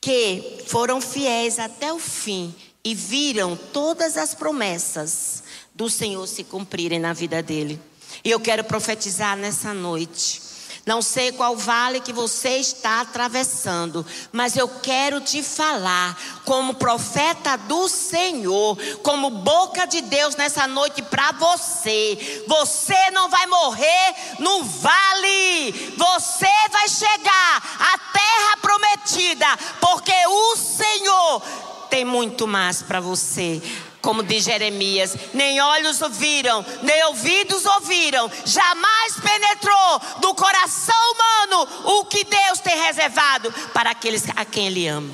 que 0.00 0.64
foram 0.66 1.00
fiéis 1.00 1.60
até 1.60 1.92
o 1.92 2.00
fim 2.00 2.52
e 2.88 2.94
viram 2.94 3.54
todas 3.54 4.16
as 4.16 4.34
promessas 4.34 5.42
do 5.74 5.90
Senhor 5.90 6.26
se 6.26 6.42
cumprirem 6.42 6.98
na 6.98 7.12
vida 7.12 7.42
dele. 7.42 7.78
E 8.24 8.30
eu 8.30 8.40
quero 8.40 8.64
profetizar 8.64 9.36
nessa 9.36 9.74
noite 9.74 10.48
não 10.88 11.02
sei 11.02 11.32
qual 11.32 11.54
vale 11.54 12.00
que 12.00 12.14
você 12.14 12.56
está 12.56 13.02
atravessando, 13.02 14.06
mas 14.32 14.56
eu 14.56 14.66
quero 14.66 15.20
te 15.20 15.42
falar, 15.42 16.18
como 16.46 16.76
profeta 16.76 17.58
do 17.58 17.86
Senhor, 17.90 18.74
como 19.02 19.28
boca 19.28 19.86
de 19.86 20.00
Deus 20.00 20.34
nessa 20.34 20.66
noite 20.66 21.02
para 21.02 21.32
você. 21.32 22.42
Você 22.48 23.10
não 23.10 23.28
vai 23.28 23.46
morrer 23.48 24.14
no 24.38 24.64
vale, 24.64 25.72
você 25.94 26.46
vai 26.72 26.88
chegar 26.88 27.62
à 27.80 27.98
terra 28.10 28.56
prometida, 28.62 29.46
porque 29.82 30.26
o 30.26 30.56
Senhor 30.56 31.42
tem 31.90 32.04
muito 32.04 32.46
mais 32.46 32.82
para 32.82 33.00
você 33.00 33.60
como 34.00 34.22
diz 34.22 34.44
Jeremias, 34.44 35.16
nem 35.34 35.60
olhos 35.60 36.00
ouviram, 36.00 36.64
nem 36.82 37.04
ouvidos 37.06 37.66
ouviram, 37.66 38.30
jamais 38.46 39.14
penetrou 39.20 40.00
no 40.22 40.34
coração 40.34 40.94
humano 41.12 41.68
o 41.98 42.04
que 42.06 42.24
Deus 42.24 42.60
tem 42.60 42.80
reservado 42.80 43.52
para 43.72 43.90
aqueles 43.90 44.24
a 44.36 44.44
quem 44.44 44.68
Ele 44.68 44.86
ama. 44.86 45.12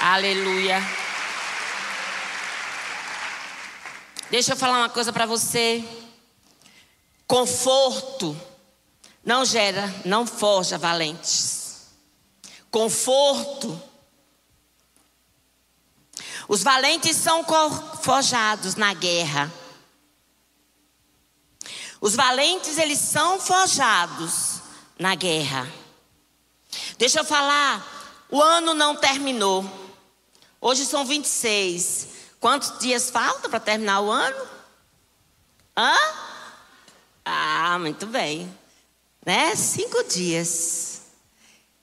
Aleluia. 0.00 0.82
Deixa 4.30 4.52
eu 4.52 4.56
falar 4.56 4.78
uma 4.78 4.88
coisa 4.88 5.12
para 5.12 5.26
você. 5.26 5.84
Conforto 7.26 8.36
não 9.24 9.44
gera, 9.44 9.94
não 10.04 10.26
forja 10.26 10.78
valentes. 10.78 11.61
Conforto 12.72 13.80
os 16.48 16.62
valentes 16.62 17.16
são 17.16 17.44
forjados 18.02 18.74
na 18.74 18.92
guerra. 18.92 19.52
Os 22.00 22.14
valentes, 22.14 22.78
eles 22.78 22.98
são 22.98 23.40
forjados 23.40 24.60
na 24.98 25.14
guerra. 25.14 25.66
Deixa 26.98 27.20
eu 27.20 27.24
falar, 27.24 28.26
o 28.28 28.42
ano 28.42 28.74
não 28.74 28.96
terminou. 28.96 29.64
Hoje 30.60 30.84
são 30.84 31.06
26. 31.06 32.08
Quantos 32.38 32.78
dias 32.80 33.08
faltam 33.08 33.48
para 33.48 33.60
terminar 33.60 34.00
o 34.00 34.10
ano? 34.10 34.46
Hã? 35.74 35.96
Ah, 37.24 37.78
muito 37.78 38.04
bem. 38.06 38.52
Né? 39.24 39.54
Cinco 39.54 40.04
dias. 40.04 40.91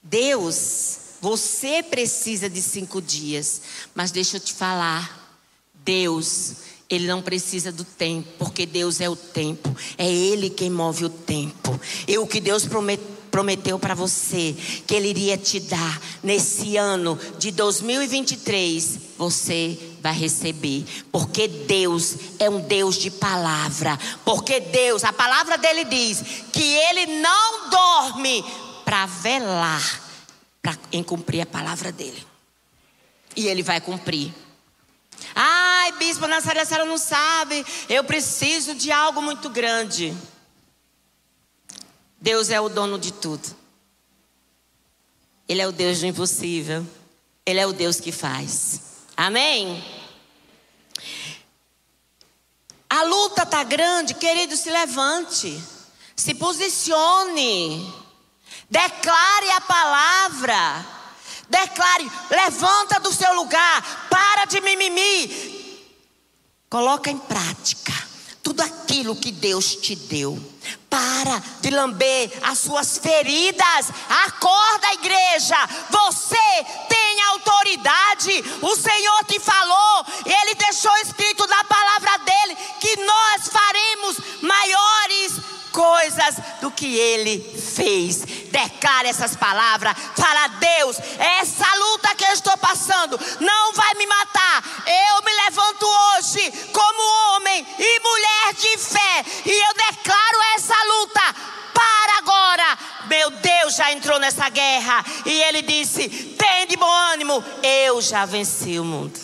Deus 0.10 1.00
você 1.22 1.84
precisa 1.84 2.50
de 2.50 2.62
cinco 2.62 3.02
dias. 3.02 3.62
Mas 3.94 4.12
deixa 4.12 4.38
eu 4.38 4.42
te 4.42 4.54
falar: 4.54 5.38
Deus, 5.74 6.54
Ele 6.90 7.08
não 7.08 7.22
precisa 7.22 7.72
do 7.72 7.84
tempo, 7.84 8.28
porque 8.38 8.66
Deus 8.66 9.02
é 9.02 9.10
o 9.10 9.16
tempo. 9.16 9.76
É 9.98 10.10
Ele 10.10 10.50
quem 10.50 10.70
move 10.70 11.06
o 11.06 11.10
tempo. 11.10 11.80
E 12.08 12.18
o 12.18 12.26
que 12.26 12.40
Deus 12.40 12.66
prometeu 13.30 13.78
para 13.78 13.94
você, 13.94 14.56
que 14.88 14.96
Ele 14.96 15.10
iria 15.10 15.38
te 15.38 15.60
dar 15.60 16.02
nesse 16.24 16.78
ano 16.78 17.20
de 17.38 17.52
2023, 17.52 19.00
você 19.18 19.78
vai 20.02 20.14
receber, 20.14 20.86
porque 21.12 21.46
Deus 21.46 22.16
é 22.40 22.50
um 22.50 22.62
Deus 22.62 22.98
de 22.98 23.12
palavra, 23.12 24.00
porque 24.24 24.62
Deus, 24.62 25.04
a 25.04 25.12
palavra 25.12 25.58
dele 25.58 25.84
diz 25.84 26.24
que 26.54 26.64
ele 26.64 27.20
não 27.20 27.70
dorme 27.70 28.46
para 28.90 29.06
velar 29.06 30.02
para 30.64 30.76
em 30.92 31.04
cumprir 31.04 31.42
a 31.42 31.46
palavra 31.46 31.92
dele. 31.92 32.26
E 33.36 33.48
ele 33.48 33.62
vai 33.62 33.80
cumprir. 33.80 34.34
Ai, 35.36 35.92
bispo 35.92 36.26
Nazaré, 36.26 36.62
a 36.62 36.66
senhora 36.66 36.86
não 36.86 36.98
sabe. 36.98 37.64
Eu 37.88 38.04
preciso 38.04 38.74
de 38.74 38.92
algo 38.92 39.22
muito 39.22 39.48
grande. 39.48 40.18
Deus 42.20 42.50
é 42.50 42.60
o 42.60 42.68
dono 42.68 42.98
de 42.98 43.14
tudo. 43.14 43.56
Ele 45.48 45.62
é 45.62 45.68
o 45.68 45.72
Deus 45.72 46.00
do 46.00 46.08
impossível. 46.08 46.84
Ele 47.46 47.60
é 47.60 47.68
o 47.68 47.74
Deus 47.74 48.00
que 48.00 48.12
faz. 48.12 48.82
Amém? 49.16 49.86
A 52.90 53.04
luta 53.04 53.44
está 53.44 53.64
grande, 53.64 54.16
querido, 54.16 54.58
se 54.58 54.72
levante. 54.72 55.62
Se 56.16 56.34
posicione. 56.34 57.99
Declare 58.70 59.52
a 59.52 59.62
palavra. 59.62 60.86
Declare, 61.50 62.12
levanta 62.30 63.00
do 63.00 63.12
seu 63.12 63.34
lugar, 63.34 64.08
para 64.10 64.46
de 64.46 64.62
mimimi. 64.62 65.70
Coloca 66.70 67.10
em 67.10 67.18
prática 67.18 67.92
tudo 68.44 68.62
aquilo 68.62 69.16
que 69.16 69.32
Deus 69.32 69.76
te 69.76 69.96
deu. 69.96 70.38
Para 70.88 71.42
de 71.62 71.72
lamber 71.72 72.32
as 72.44 72.60
suas 72.60 72.98
feridas. 73.00 73.92
Acorda, 74.26 74.94
igreja. 74.94 75.56
Do 86.70 86.72
que 86.72 86.98
ele 86.98 87.40
fez. 87.40 88.20
Declara 88.52 89.08
essas 89.08 89.36
palavras. 89.36 89.96
Fala, 90.16 90.48
Deus, 90.48 90.98
essa 91.18 91.66
luta 91.76 92.16
que 92.16 92.24
eu 92.26 92.34
estou 92.34 92.56
passando 92.58 93.20
não 93.40 93.74
vai 93.74 93.94
me 93.96 94.06
matar. 94.06 94.64
Eu 94.86 95.24
me 95.24 95.34
levanto 95.46 95.86
hoje 95.86 96.52
como 96.72 97.36
homem 97.36 97.66
e 97.78 98.00
mulher 98.00 98.54
de 98.54 98.78
fé. 98.78 99.26
E 99.46 99.52
eu 99.52 99.74
declaro 99.74 100.38
essa 100.56 100.76
luta 100.86 101.36
para 101.74 102.18
agora. 102.20 102.78
Meu 103.08 103.32
Deus 103.32 103.76
já 103.76 103.92
entrou 103.92 104.20
nessa 104.20 104.50
guerra. 104.50 105.04
E 105.26 105.42
ele 105.44 105.62
disse: 105.62 106.08
tem 106.10 106.68
de 106.68 106.78
bom 106.78 106.92
ânimo, 107.14 107.44
eu 107.64 108.02
já 108.02 108.26
venci 108.26 108.80
o 108.80 108.86
mundo. 108.86 109.20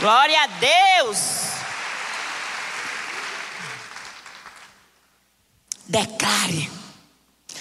Glória 0.00 0.42
a 0.42 0.46
Deus. 0.46 1.54
Declare, 5.86 6.70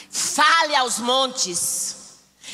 fale 0.10 0.76
aos 0.76 1.00
montes. 1.00 1.96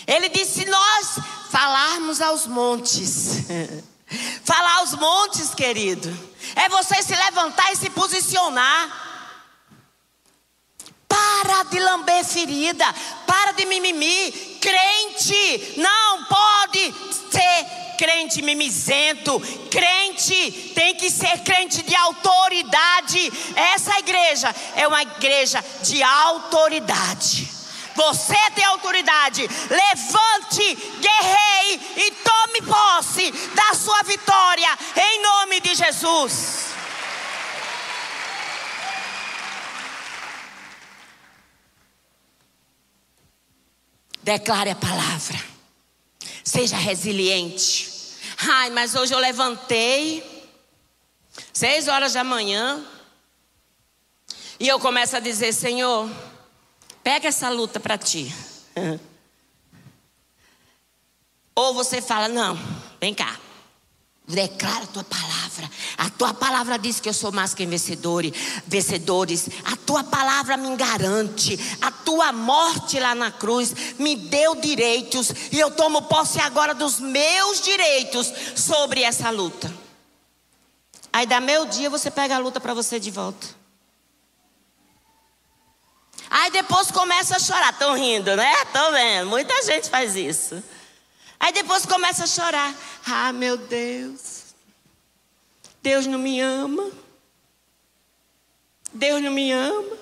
Ele 0.07 0.29
disse: 0.29 0.65
nós 0.65 1.19
falarmos 1.49 2.21
aos 2.21 2.47
montes. 2.47 3.45
Falar 4.43 4.77
aos 4.77 4.95
montes, 4.95 5.53
querido, 5.53 6.09
é 6.55 6.67
você 6.69 7.03
se 7.03 7.15
levantar 7.15 7.71
e 7.71 7.75
se 7.75 7.91
posicionar. 7.91 9.07
Para 11.07 11.63
de 11.65 11.79
lamber 11.79 12.25
ferida, 12.25 12.85
para 13.27 13.51
de 13.51 13.65
mimimi. 13.67 14.31
Crente 14.59 15.75
não 15.77 16.25
pode 16.25 16.93
ser 17.31 17.88
crente 17.99 18.41
mimizento. 18.41 19.41
Crente 19.69 20.71
tem 20.73 20.95
que 20.95 21.11
ser 21.11 21.39
crente 21.39 21.83
de 21.83 21.93
autoridade. 21.93 23.31
Essa 23.73 23.99
igreja 23.99 24.55
é 24.77 24.87
uma 24.87 25.01
igreja 25.01 25.61
de 25.83 26.01
autoridade. 26.01 27.49
Você 27.93 28.37
tem 28.55 28.63
autoridade. 28.63 29.41
Levante, 29.41 30.75
guerreie 31.01 31.81
e 31.97 32.11
tome 32.11 32.61
posse 32.61 33.31
da 33.53 33.73
sua 33.75 34.01
vitória 34.03 34.79
em 34.95 35.21
nome 35.21 35.59
de 35.59 35.75
Jesus. 35.75 36.69
Declare 44.23 44.69
a 44.69 44.75
palavra. 44.75 45.48
Seja 46.43 46.77
resiliente. 46.77 47.89
Ai, 48.49 48.69
mas 48.69 48.95
hoje 48.95 49.13
eu 49.13 49.19
levantei, 49.19 50.23
seis 51.51 51.87
horas 51.87 52.13
da 52.13 52.23
manhã, 52.23 52.85
e 54.59 54.67
eu 54.67 54.79
começo 54.79 55.15
a 55.15 55.19
dizer: 55.19 55.53
Senhor, 55.53 56.09
pega 57.03 57.27
essa 57.27 57.49
luta 57.49 57.79
para 57.79 57.97
ti. 57.97 58.33
Ou 61.55 61.73
você 61.73 62.01
fala: 62.01 62.27
Não, 62.27 62.57
vem 62.99 63.13
cá, 63.13 63.39
declara 64.29 64.83
a 64.83 64.87
tua 64.87 65.03
palavra. 65.03 65.69
A 65.97 66.09
tua 66.09 66.33
palavra 66.33 66.77
diz 66.77 66.99
que 66.99 67.09
eu 67.09 67.13
sou 67.13 67.31
mais 67.31 67.53
que 67.53 67.65
vencedores, 67.65 68.31
vencedores. 68.67 69.49
A 69.65 69.75
tua 69.75 70.03
palavra 70.03 70.55
me 70.55 70.75
garante. 70.75 71.59
A 71.81 71.91
tua 71.91 72.31
morte 72.31 72.99
lá 72.99 73.15
na 73.15 73.31
cruz 73.31 73.73
me 73.97 74.15
deu 74.15 74.55
direitos 74.55 75.33
e 75.51 75.59
eu 75.59 75.71
tomo 75.71 76.03
posse 76.03 76.39
agora 76.39 76.75
dos 76.75 76.99
meus 76.99 77.59
direitos 77.61 78.31
sobre 78.55 79.01
essa 79.01 79.31
luta. 79.31 79.73
Aí 81.11 81.25
da 81.25 81.39
meio 81.39 81.65
dia 81.65 81.89
você 81.89 82.11
pega 82.11 82.35
a 82.35 82.39
luta 82.39 82.59
para 82.59 82.75
você 82.75 82.99
de 82.99 83.09
volta. 83.09 83.47
Aí 86.29 86.51
depois 86.51 86.91
começa 86.91 87.35
a 87.35 87.39
chorar. 87.39 87.73
Estão 87.73 87.95
rindo, 87.95 88.35
né? 88.35 88.53
Estão 88.61 88.91
vendo. 88.91 89.27
Muita 89.27 89.63
gente 89.63 89.89
faz 89.89 90.15
isso. 90.15 90.63
Aí 91.39 91.53
depois 91.53 91.85
começa 91.85 92.25
a 92.25 92.27
chorar. 92.27 92.75
Ah, 93.05 93.31
meu 93.31 93.57
Deus. 93.57 94.53
Deus 95.81 96.05
não 96.05 96.19
me 96.19 96.41
ama. 96.41 96.91
Deus 98.93 99.21
não 99.21 99.31
me 99.31 99.51
ama. 99.51 99.97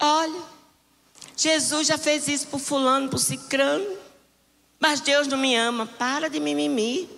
Olha, 0.00 0.42
Jesus 1.36 1.86
já 1.86 1.96
fez 1.96 2.26
isso 2.26 2.48
por 2.48 2.58
fulano, 2.58 3.08
por 3.08 3.18
cicrano. 3.18 3.96
Mas 4.80 5.00
Deus 5.00 5.28
não 5.28 5.38
me 5.38 5.54
ama. 5.54 5.86
Para 5.86 6.28
de 6.28 6.40
mimimi. 6.40 7.08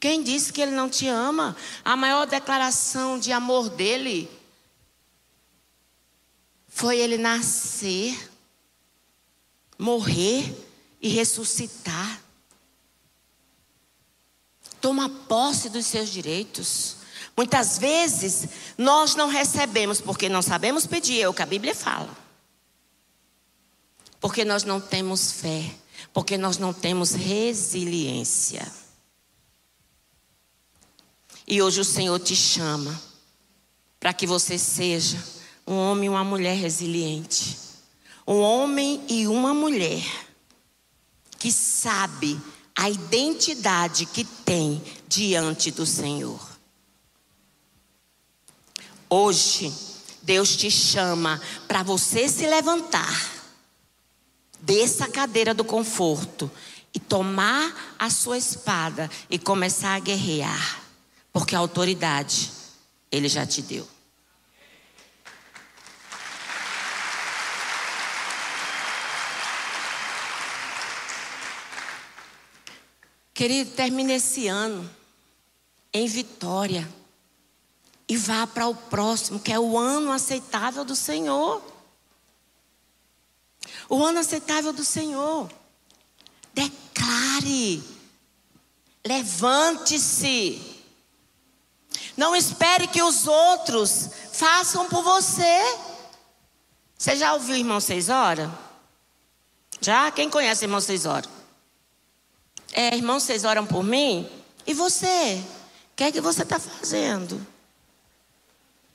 Quem 0.00 0.22
disse 0.22 0.52
que 0.52 0.60
Ele 0.60 0.72
não 0.72 0.88
te 0.88 1.06
ama? 1.06 1.56
A 1.84 1.94
maior 1.94 2.26
declaração 2.26 3.18
de 3.18 3.30
amor 3.30 3.68
dele 3.68 4.28
foi 6.80 6.98
ele 6.98 7.18
nascer, 7.18 8.30
morrer 9.78 10.69
e 11.00 11.08
ressuscitar. 11.08 12.20
Toma 14.80 15.08
posse 15.08 15.68
dos 15.68 15.86
seus 15.86 16.08
direitos. 16.10 16.96
Muitas 17.36 17.78
vezes 17.78 18.48
nós 18.76 19.14
não 19.14 19.28
recebemos 19.28 20.00
porque 20.00 20.28
não 20.28 20.42
sabemos 20.42 20.86
pedir, 20.86 21.20
é 21.20 21.28
o 21.28 21.34
que 21.34 21.42
a 21.42 21.46
Bíblia 21.46 21.74
fala. 21.74 22.14
Porque 24.20 24.44
nós 24.44 24.64
não 24.64 24.80
temos 24.80 25.32
fé, 25.32 25.74
porque 26.12 26.36
nós 26.36 26.58
não 26.58 26.72
temos 26.72 27.12
resiliência. 27.12 28.70
E 31.46 31.62
hoje 31.62 31.80
o 31.80 31.84
Senhor 31.84 32.18
te 32.18 32.36
chama 32.36 33.00
para 33.98 34.12
que 34.12 34.26
você 34.26 34.58
seja 34.58 35.22
um 35.66 35.76
homem 35.76 36.06
e 36.06 36.10
uma 36.10 36.24
mulher 36.24 36.56
resiliente. 36.56 37.58
Um 38.26 38.40
homem 38.40 39.04
e 39.08 39.26
uma 39.26 39.52
mulher 39.52 40.29
que 41.40 41.50
sabe 41.50 42.38
a 42.76 42.88
identidade 42.88 44.04
que 44.06 44.24
tem 44.24 44.80
diante 45.08 45.70
do 45.70 45.86
Senhor. 45.86 46.38
Hoje, 49.08 49.72
Deus 50.22 50.54
te 50.54 50.70
chama 50.70 51.40
para 51.66 51.82
você 51.82 52.28
se 52.28 52.46
levantar 52.46 53.28
dessa 54.60 55.08
cadeira 55.08 55.54
do 55.54 55.64
conforto 55.64 56.50
e 56.92 57.00
tomar 57.00 57.96
a 57.98 58.10
sua 58.10 58.36
espada 58.36 59.10
e 59.30 59.38
começar 59.38 59.94
a 59.94 60.00
guerrear, 60.00 60.82
porque 61.32 61.56
a 61.56 61.58
autoridade 61.58 62.52
Ele 63.10 63.28
já 63.28 63.46
te 63.46 63.62
deu. 63.62 63.88
Querido, 73.40 73.70
termine 73.70 74.12
esse 74.12 74.48
ano 74.48 74.86
em 75.94 76.06
vitória 76.06 76.86
e 78.06 78.14
vá 78.14 78.46
para 78.46 78.66
o 78.66 78.74
próximo, 78.74 79.40
que 79.40 79.50
é 79.50 79.58
o 79.58 79.78
ano 79.78 80.12
aceitável 80.12 80.84
do 80.84 80.94
Senhor. 80.94 81.62
O 83.88 84.04
ano 84.04 84.18
aceitável 84.18 84.74
do 84.74 84.84
Senhor. 84.84 85.50
Declare. 86.52 87.82
Levante-se. 89.06 90.60
Não 92.18 92.36
espere 92.36 92.88
que 92.88 93.02
os 93.02 93.26
outros 93.26 94.10
façam 94.34 94.86
por 94.86 95.02
você. 95.02 95.78
Você 96.94 97.16
já 97.16 97.32
ouviu 97.32 97.56
irmão 97.56 97.80
seis 97.80 98.10
horas? 98.10 98.50
Já? 99.80 100.10
Quem 100.10 100.28
conhece 100.28 100.66
irmão 100.66 100.82
seis 100.82 101.06
horas? 101.06 101.39
É, 102.72 102.94
irmão, 102.94 103.18
vocês 103.18 103.44
oram 103.44 103.66
por 103.66 103.82
mim? 103.82 104.28
E 104.66 104.74
você? 104.74 105.42
O 105.92 105.96
que 105.96 106.04
é 106.04 106.12
que 106.12 106.20
você 106.20 106.42
está 106.42 106.58
fazendo? 106.58 107.44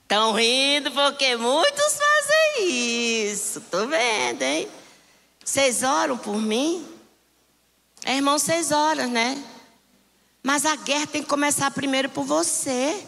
Estão 0.04 0.34
rindo 0.34 0.92
porque 0.92 1.36
muitos 1.36 1.98
fazem 1.98 3.32
isso. 3.32 3.60
Estou 3.60 3.88
vendo, 3.88 4.42
hein? 4.42 4.68
Vocês 5.44 5.84
oram 5.84 6.18
por 6.18 6.38
mim? 6.38 6.88
É, 8.04 8.16
irmão, 8.16 8.38
seis 8.38 8.72
horas, 8.72 9.10
né? 9.10 9.44
Mas 10.44 10.66
a 10.66 10.76
guerra 10.76 11.08
tem 11.08 11.24
que 11.24 11.28
começar 11.28 11.72
primeiro 11.72 12.08
por 12.10 12.24
você. 12.24 13.04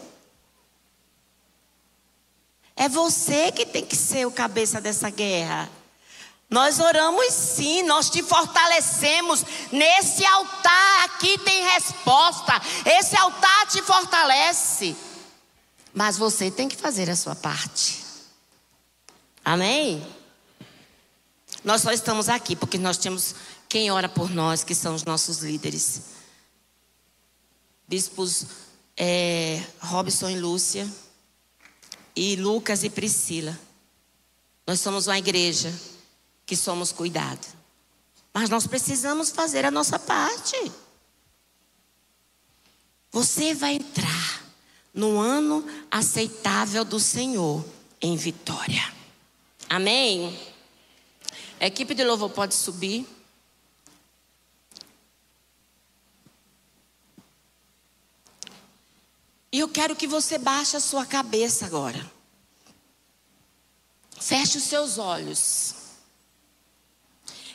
É 2.74 2.88
você 2.88 3.52
que 3.52 3.64
tem 3.64 3.84
que 3.84 3.96
ser 3.96 4.26
o 4.26 4.30
cabeça 4.30 4.80
dessa 4.80 5.08
guerra. 5.08 5.70
Nós 6.50 6.78
oramos 6.80 7.32
sim, 7.32 7.82
nós 7.82 8.08
te 8.08 8.22
fortalecemos. 8.22 9.44
Nesse 9.70 10.24
altar 10.24 11.04
aqui 11.04 11.36
tem 11.38 11.62
resposta. 11.74 12.60
Esse 12.86 13.16
altar 13.16 13.66
te 13.66 13.82
fortalece. 13.82 14.96
Mas 15.92 16.16
você 16.16 16.50
tem 16.50 16.68
que 16.68 16.76
fazer 16.76 17.10
a 17.10 17.16
sua 17.16 17.34
parte. 17.34 18.02
Amém? 19.44 20.06
Nós 21.62 21.82
só 21.82 21.92
estamos 21.92 22.28
aqui 22.28 22.56
porque 22.56 22.78
nós 22.78 22.96
temos 22.96 23.34
quem 23.68 23.90
ora 23.90 24.08
por 24.08 24.30
nós, 24.30 24.64
que 24.64 24.74
são 24.74 24.94
os 24.94 25.04
nossos 25.04 25.38
líderes. 25.38 26.02
Bispos 27.86 28.46
é, 28.96 29.62
Robson 29.80 30.30
e 30.30 30.40
Lúcia, 30.40 30.90
e 32.16 32.36
Lucas 32.36 32.84
e 32.84 32.90
Priscila. 32.90 33.58
Nós 34.66 34.80
somos 34.80 35.06
uma 35.06 35.18
igreja 35.18 35.72
que 36.48 36.56
somos 36.56 36.90
cuidados. 36.90 37.50
Mas 38.32 38.48
nós 38.48 38.66
precisamos 38.66 39.28
fazer 39.28 39.66
a 39.66 39.70
nossa 39.70 39.98
parte. 39.98 40.56
Você 43.12 43.54
vai 43.54 43.74
entrar 43.74 44.42
no 44.94 45.18
ano 45.20 45.62
aceitável 45.90 46.86
do 46.86 46.98
Senhor 46.98 47.62
em 48.00 48.16
vitória. 48.16 48.82
Amém? 49.68 50.40
A 51.60 51.66
equipe 51.66 51.94
de 51.94 52.02
louvor 52.02 52.30
pode 52.30 52.54
subir. 52.54 53.06
E 59.52 59.58
eu 59.58 59.68
quero 59.68 59.94
que 59.94 60.06
você 60.06 60.38
baixe 60.38 60.78
a 60.78 60.80
sua 60.80 61.04
cabeça 61.04 61.66
agora. 61.66 62.10
Feche 64.18 64.56
os 64.56 64.64
seus 64.64 64.96
olhos. 64.96 65.77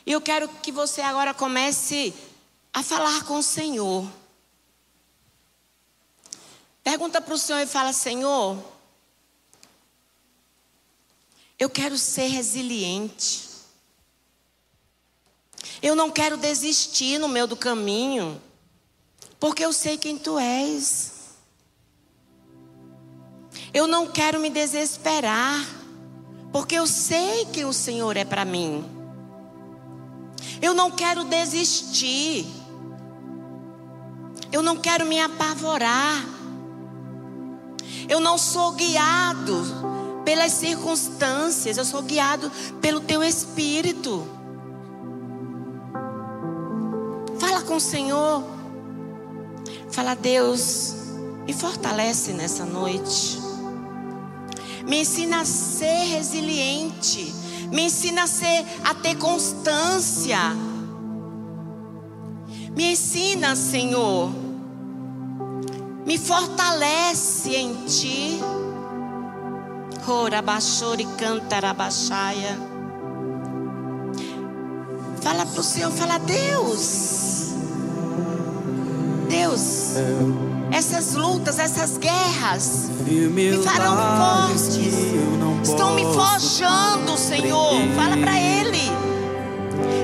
E 0.06 0.12
eu 0.12 0.22
quero 0.22 0.48
que 0.48 0.72
você 0.72 1.02
agora 1.02 1.34
comece 1.34 2.14
a 2.74 2.84
falar 2.84 3.24
com 3.24 3.38
o 3.38 3.44
Senhor. 3.44 4.06
Pergunta 6.84 7.22
para 7.22 7.34
o 7.34 7.38
Senhor 7.38 7.60
e 7.60 7.68
fala: 7.68 7.94
Senhor, 7.94 8.62
eu 11.58 11.70
quero 11.70 11.98
ser 11.98 12.28
resiliente. 12.28 13.50
Eu 15.82 15.96
não 15.96 16.10
quero 16.10 16.38
desistir 16.38 17.18
no 17.18 17.28
meio 17.28 17.48
do 17.48 17.56
caminho, 17.56 18.42
porque 19.40 19.64
eu 19.64 19.72
sei 19.72 19.98
quem 19.98 20.18
tu 20.18 20.38
és. 20.38 21.14
Eu 23.74 23.88
não 23.88 24.08
quero 24.08 24.40
me 24.40 24.50
desesperar, 24.50 25.66
porque 26.52 26.76
eu 26.76 26.86
sei 26.86 27.46
que 27.46 27.64
o 27.64 27.74
Senhor 27.74 28.18
é 28.18 28.26
para 28.26 28.46
mim. 28.46 29.03
Eu 30.62 30.74
não 30.74 30.92
quero 30.92 31.24
desistir. 31.24 32.46
Eu 34.52 34.62
não 34.62 34.78
quero 34.78 35.06
me 35.06 35.20
apavorar. 35.20 36.24
Eu 38.08 38.20
não 38.20 38.38
sou 38.38 38.74
guiado 38.74 39.64
pelas 40.24 40.52
circunstâncias, 40.54 41.78
eu 41.78 41.86
sou 41.86 42.02
guiado 42.02 42.52
pelo 42.82 43.02
teu 43.02 43.24
espírito. 43.24 44.28
Fala 47.40 47.62
com 47.62 47.76
o 47.76 47.82
Senhor. 47.82 48.44
Fala, 49.92 50.16
Deus, 50.16 50.94
me 51.46 51.54
fortalece 51.54 52.34
nessa 52.34 52.66
noite. 52.66 53.40
Me 54.88 55.02
ensina 55.02 55.42
a 55.42 55.46
ser 55.46 56.06
resiliente. 56.16 57.34
Me 57.74 57.86
ensina 57.86 58.26
a, 58.26 58.28
ser, 58.28 58.64
a 58.84 58.94
ter 58.94 59.16
constância. 59.18 60.38
Me 62.76 62.92
ensina, 62.92 63.56
Senhor. 63.56 64.30
Me 66.06 66.20
fortalece 66.20 67.56
em 67.56 67.74
Ti. 67.86 68.40
Orabachore 70.08 71.08
cantarabachaia. 71.18 72.60
Fala 75.22 75.44
para 75.44 75.60
o 75.60 75.64
Senhor, 75.64 75.92
fala, 75.92 76.20
Deus. 76.20 77.54
Deus. 79.28 79.94
Essas 80.72 81.16
lutas, 81.16 81.58
essas 81.58 81.98
guerras 81.98 82.90
me 83.08 83.58
farão 83.64 83.96
fortes. 83.96 84.94
Estão 85.64 85.96
me 85.96 86.04
forjando, 86.04 87.18
Senhor. 87.18 87.82
Fala 87.96 88.18
para 88.18 88.40
Ele. 88.40 88.92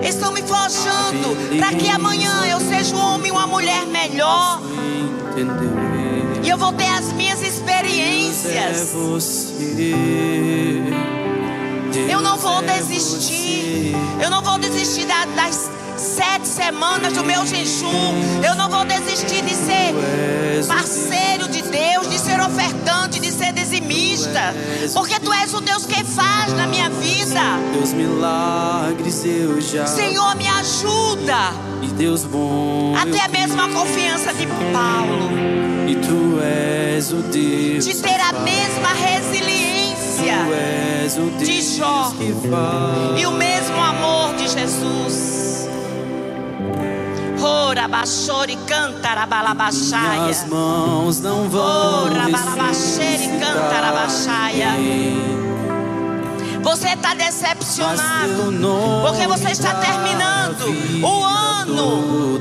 Estão 0.01 0.31
me 0.31 0.41
forjando 0.41 1.35
para 1.57 1.73
que 1.75 1.89
amanhã 1.89 2.45
eu 2.45 2.59
seja 2.59 2.95
um 2.95 2.99
homem 2.99 3.27
e 3.27 3.31
uma 3.31 3.45
mulher 3.45 3.85
melhor. 3.85 4.61
E 6.41 6.49
eu 6.49 6.57
vou 6.57 6.71
ter 6.73 6.87
as 6.87 7.11
minhas 7.13 7.41
experiências. 7.41 8.93
Eu 12.09 12.21
não 12.21 12.37
vou 12.37 12.61
desistir. 12.61 13.93
Eu 14.21 14.29
não 14.29 14.41
vou 14.41 14.57
desistir 14.57 15.05
das 15.05 15.69
sete 15.99 16.47
semanas 16.47 17.13
do 17.13 17.23
meu 17.23 17.45
jejum. 17.45 18.41
Eu 18.43 18.55
não 18.55 18.69
vou 18.69 18.85
desistir 18.85 19.43
de 19.43 19.53
ser 19.53 19.93
parceiro 20.67 21.47
de 21.49 21.61
Deus, 21.61 22.09
de 22.09 22.17
ser 22.17 22.39
ofertante, 22.39 23.19
de 23.19 23.31
ser 23.31 23.53
dizimista. 23.53 24.53
Porque 24.93 25.19
tu 25.19 25.31
és 25.33 25.53
o 25.53 25.61
Deus 25.61 25.85
que 25.85 26.03
faz 26.03 26.53
na 26.53 26.67
minha 26.67 26.89
vida. 26.89 27.41
Deus 27.73 27.93
milagres 27.93 29.23
eu 29.25 29.61
já. 29.61 29.85
Senhor, 29.85 30.35
me 30.35 30.47
ajuda. 30.47 31.53
E 31.81 31.87
Deus 31.87 32.23
bom. 32.23 32.95
Até 32.95 33.27
mesmo 33.27 33.61
a 33.61 33.69
confiança 33.69 34.33
de 34.33 34.47
Paulo. 34.47 35.29
E 35.87 35.95
tu 35.95 36.39
és 36.41 37.11
o 37.11 37.17
Deus. 37.17 37.85
De 37.85 37.95
ter 37.95 38.19
a 38.19 38.33
mesma 38.33 38.89
resiliência 38.93 39.79
de 41.39 41.61
Jó. 41.61 42.11
E 43.17 43.25
o 43.25 43.31
mesmo 43.31 43.81
amor 43.81 44.35
de 44.35 44.47
Jesus. 44.47 45.38
Ora, 47.49 47.87
baixore, 47.87 48.55
canta, 48.67 49.25
balabaxaia. 49.25 50.21
Minhas 50.21 50.47
mãos 50.47 51.19
não 51.19 51.49
vão 51.49 52.03
Ora, 52.05 52.29
balabaxere, 52.29 53.27
canta, 53.39 53.81
rabaxaia. 53.81 54.69
Você 56.61 56.89
está 56.89 57.13
decepcionado 57.15 58.53
porque 59.01 59.27
você 59.27 59.49
está 59.49 59.73
terminando 59.75 60.65
o 61.03 61.23
ano 61.23 62.39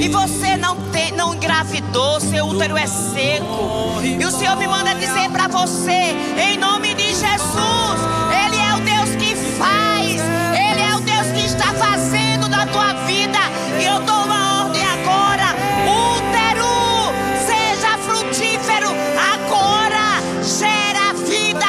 e 0.00 0.08
você 0.08 0.56
não 0.56 0.76
tem, 0.90 1.12
não 1.12 1.34
engravidou, 1.34 2.20
seu 2.20 2.46
útero 2.46 2.76
é 2.76 2.86
seco. 2.86 4.00
E 4.02 4.24
o 4.24 4.30
Senhor 4.30 4.56
me 4.56 4.66
manda 4.66 4.94
dizer 4.94 5.30
para 5.30 5.48
você, 5.48 6.14
em 6.38 6.56
nome 6.58 6.94
de 6.94 7.08
Jesus, 7.08 8.00
Ele 8.44 8.56
é 8.56 8.74
o 8.74 8.80
Deus 8.80 9.16
que 9.16 9.34
faz, 9.58 10.20
Ele 10.58 10.80
é 10.80 10.96
o 10.96 11.00
Deus 11.00 11.26
que 11.28 11.46
está 11.46 11.72
fazendo 11.74 12.48
da 12.48 12.66
tua 12.66 12.92
vida. 13.04 13.41
E 13.82 13.84
eu 13.84 13.98
dou 14.02 14.14
uma 14.14 14.62
ordem 14.62 14.84
agora: 14.86 15.56
útero, 16.14 17.12
seja 17.44 17.98
frutífero 17.98 18.90
agora, 19.34 20.22
gera 20.40 21.12
vida 21.14 21.66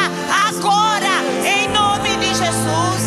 agora, 0.47 1.23
em 1.43 1.67
nome 1.69 2.15
de 2.17 2.28
Jesus. 2.36 3.04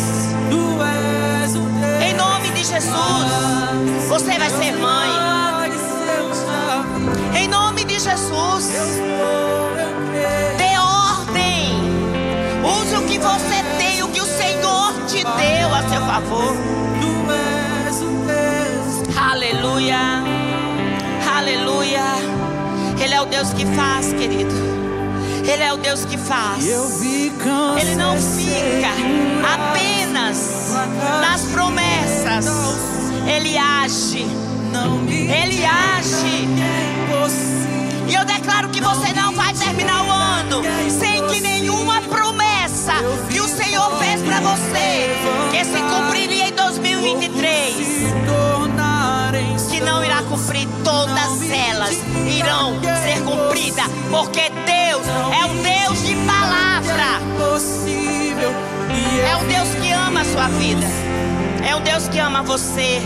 Em 2.05 2.13
nome 2.15 2.49
de 2.49 2.65
Jesus, 2.65 4.07
você 4.09 4.37
vai 4.37 4.49
ser 4.49 4.73
mãe. 4.73 5.09
Em 7.33 7.47
nome 7.47 7.85
de 7.85 7.93
Jesus, 7.93 8.69
dê 10.57 10.77
ordem. 10.77 11.79
Use 12.61 12.95
o 12.97 13.07
que 13.07 13.17
você 13.17 13.63
tem, 13.77 14.03
o 14.03 14.09
que 14.09 14.19
o 14.19 14.25
Senhor 14.25 14.93
te 15.07 15.23
deu 15.23 15.73
a 15.73 15.81
seu 15.87 16.01
favor. 16.01 16.76
Aleluia, 19.77 20.23
aleluia. 21.37 22.03
Ele 22.99 23.13
é 23.13 23.21
o 23.21 23.25
Deus 23.27 23.53
que 23.53 23.63
faz, 23.63 24.11
querido. 24.11 24.51
Ele 25.47 25.61
é 25.61 25.71
o 25.71 25.77
Deus 25.77 26.03
que 26.03 26.17
faz. 26.17 26.65
Ele 26.65 27.95
não 27.95 28.17
fica 28.17 28.89
apenas 29.53 30.71
nas 31.21 31.43
promessas. 31.51 32.47
Ele 33.27 33.55
age. 33.55 34.25
Ele 35.07 35.63
age. 35.63 36.47
impossível. 37.03 38.07
E 38.07 38.15
eu 38.15 38.25
declaro 38.25 38.69
que 38.69 38.81
você 38.81 39.13
não 39.13 39.31
vai 39.35 39.53
terminar 39.53 40.03
o 40.03 40.09
ano 40.09 40.63
sem 40.89 41.23
que 41.27 41.39
nenhuma 41.39 42.01
promessa 42.01 42.93
que 43.29 43.39
o 43.39 43.47
Senhor 43.47 43.91
fez 43.99 44.23
para 44.23 44.39
você, 44.39 45.15
que 45.51 45.63
se 45.63 45.79
cumpriria 45.83 46.47
em 46.47 46.53
2023, 46.53 47.75
Se 47.75 48.05
tornar 48.25 48.53
em 48.53 48.56
que 49.77 49.83
não 49.83 50.03
irá 50.03 50.23
cumprir 50.23 50.67
todas 50.83 51.51
elas, 51.51 51.91
irão 52.25 52.79
ser 53.03 53.21
cumpridas, 53.23 53.85
porque 54.09 54.49
Deus 54.65 55.05
é 55.07 55.45
um 55.45 55.61
Deus 55.61 56.03
de 56.03 56.15
palavra, 56.25 57.21
é 59.23 59.35
um 59.35 59.47
Deus 59.47 59.69
que 59.79 59.91
ama 59.91 60.21
a 60.21 60.25
sua 60.25 60.47
vida, 60.49 60.87
é 61.63 61.75
um 61.75 61.81
Deus 61.81 62.07
que 62.07 62.17
ama 62.17 62.41
você. 62.41 63.01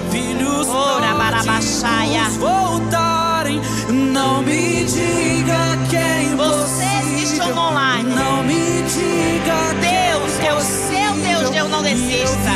Ora, 0.69 1.13
barabaxaia. 1.15 2.23
voltarem. 2.39 3.61
Não 3.89 4.41
me 4.41 4.85
diga 4.85 5.77
que 5.89 5.97
é 5.97 6.23
estão 6.23 7.49
impossível. 7.49 7.57
online. 7.57 8.15
Não 8.15 8.43
me 8.43 8.81
diga 8.83 9.73
que 9.73 9.81
Deus 9.81 10.39
é 10.39 10.53
o 10.53 10.61
seu 10.61 11.13
Deus, 11.15 11.49
Deus 11.49 11.69
não 11.69 11.83
desista. 11.83 12.51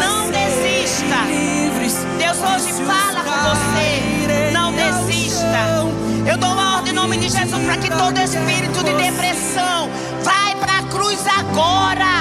Não. 0.00 0.31
Deus 2.32 2.50
hoje 2.50 2.72
fala 2.84 3.22
com 3.24 3.50
você. 3.50 4.52
Não 4.52 4.72
desista. 4.72 5.84
Eu 6.26 6.38
dou 6.38 6.50
uma 6.50 6.76
ordem 6.76 6.92
em 6.92 6.96
nome 6.96 7.18
de 7.18 7.28
Jesus 7.28 7.62
para 7.62 7.76
que 7.76 7.90
todo 7.90 8.18
espírito 8.18 8.82
de 8.82 8.94
depressão 8.94 9.90
vai 10.24 10.56
para 10.56 10.78
a 10.78 10.82
cruz 10.84 11.20
agora. 11.26 12.11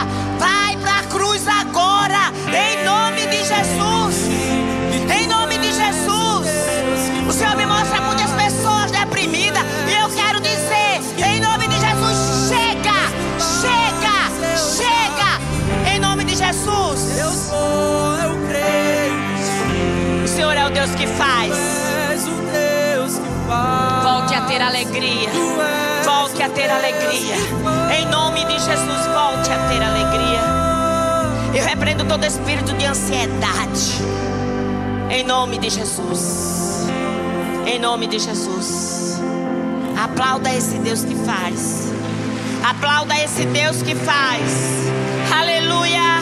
Alegria. 25.02 25.30
Volte 26.04 26.44
a 26.44 26.50
ter 26.50 26.70
alegria. 26.70 27.36
Em 27.98 28.06
nome 28.06 28.46
de 28.46 28.54
Jesus, 28.54 29.08
volte 29.08 29.52
a 29.52 29.68
ter 29.68 29.82
alegria. 29.82 30.42
Eu 31.56 31.66
repreendo 31.66 32.06
todo 32.06 32.24
espírito 32.24 32.74
de 32.74 32.86
ansiedade. 32.86 33.98
Em 35.10 35.24
nome 35.24 35.58
de 35.58 35.70
Jesus. 35.70 36.88
Em 37.66 37.80
nome 37.80 38.08
de 38.08 38.20
Jesus. 38.20 39.20
Aplauda 40.02 40.54
esse 40.54 40.78
Deus 40.78 41.04
que 41.04 41.16
faz. 41.16 41.92
Aplauda 42.64 43.16
esse 43.20 43.46
Deus 43.46 43.82
que 43.82 43.96
faz. 43.96 44.52
Aleluia. 45.36 46.22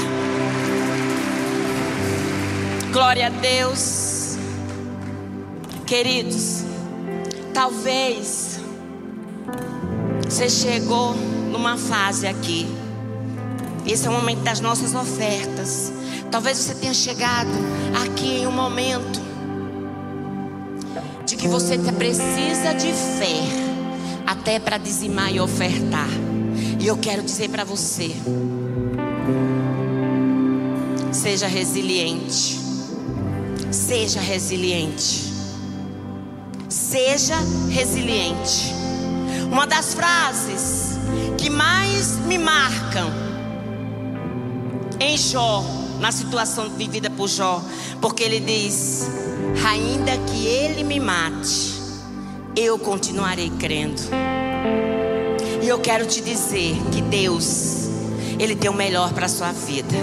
Glória 2.92 3.28
a 3.28 3.30
Deus. 3.30 4.38
Queridos, 5.86 6.64
talvez 7.54 8.49
você 10.30 10.48
chegou 10.48 11.16
numa 11.52 11.76
fase 11.76 12.28
aqui. 12.28 12.68
Esse 13.86 14.06
é 14.06 14.10
o 14.10 14.14
momento 14.14 14.42
das 14.42 14.60
nossas 14.60 14.94
ofertas. 14.94 15.92
Talvez 16.30 16.60
você 16.60 16.76
tenha 16.76 16.94
chegado 16.94 17.50
aqui 18.04 18.42
em 18.42 18.48
um 18.48 18.52
momento 18.52 19.20
de 21.26 21.36
que 21.36 21.48
você 21.48 21.80
precisa 21.80 22.74
de 22.74 22.94
fé 22.94 23.42
até 24.28 24.60
para 24.60 24.78
dizimar 24.78 25.34
e 25.34 25.40
ofertar. 25.40 26.10
E 26.80 26.86
eu 26.86 26.98
quero 26.98 27.24
dizer 27.24 27.50
para 27.50 27.64
você: 27.64 28.16
seja 31.12 31.48
resiliente. 31.48 32.60
Seja 33.72 34.22
resiliente. 34.22 35.34
Seja 36.70 37.36
resiliente. 37.72 38.79
Uma 39.52 39.66
das 39.66 39.93
frases 39.93 40.97
que 41.38 41.50
mais 41.50 42.18
me 42.26 42.38
marcam 42.38 43.10
em 45.00 45.18
Jó, 45.18 45.64
na 46.00 46.12
situação 46.12 46.70
vivida 46.70 47.10
por 47.10 47.28
Jó, 47.28 47.62
porque 48.02 48.24
ele 48.24 48.39
diz: 48.39 49.08
ainda 49.66 50.18
que 50.18 50.45
ele 50.45 50.84
me 50.84 51.00
mate, 51.00 51.80
eu 52.56 52.78
continuarei 52.78 53.50
crendo. 53.52 54.02
E 55.62 55.68
eu 55.68 55.80
quero 55.80 56.06
te 56.06 56.22
dizer 56.22 56.76
que 56.91 57.02
Deus, 57.02 57.89
Ele 58.39 58.56
tem 58.56 58.70
o 58.70 58.74
melhor 58.74 59.14
para 59.14 59.26
a 59.26 59.30
sua 59.30 59.52
vida. 59.52 59.95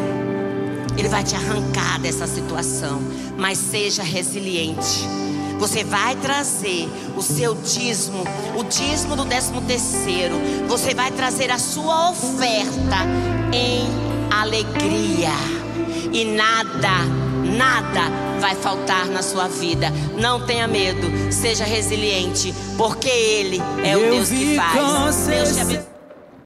Ele 0.96 1.08
vai 1.08 1.24
te 1.24 1.34
arrancar 1.34 1.98
dessa 2.00 2.26
situação, 2.26 3.00
mas 3.36 3.58
seja 3.58 4.02
resiliente. 4.02 5.25
Você 5.58 5.82
vai 5.84 6.14
trazer 6.16 6.88
o 7.16 7.22
seu 7.22 7.54
dízimo, 7.54 8.24
o 8.56 8.64
dízimo 8.64 9.16
do 9.16 9.24
décimo 9.24 9.60
terceiro. 9.62 10.34
Você 10.68 10.94
vai 10.94 11.10
trazer 11.10 11.50
a 11.50 11.58
sua 11.58 12.10
oferta 12.10 12.98
em 13.52 13.86
alegria. 14.30 15.30
E 16.12 16.24
nada, 16.24 17.04
nada 17.56 18.10
vai 18.40 18.54
faltar 18.54 19.06
na 19.06 19.22
sua 19.22 19.48
vida. 19.48 19.90
Não 20.18 20.44
tenha 20.46 20.68
medo, 20.68 21.32
seja 21.32 21.64
resiliente, 21.64 22.54
porque 22.76 23.08
Ele 23.08 23.60
é 23.84 23.96
o 23.96 24.00
Eu 24.00 24.10
Deus 24.12 24.28
que 24.28 24.56
faz. 24.56 25.26
Deus 25.26 25.54
te 25.54 25.60
abençoe. 25.60 25.95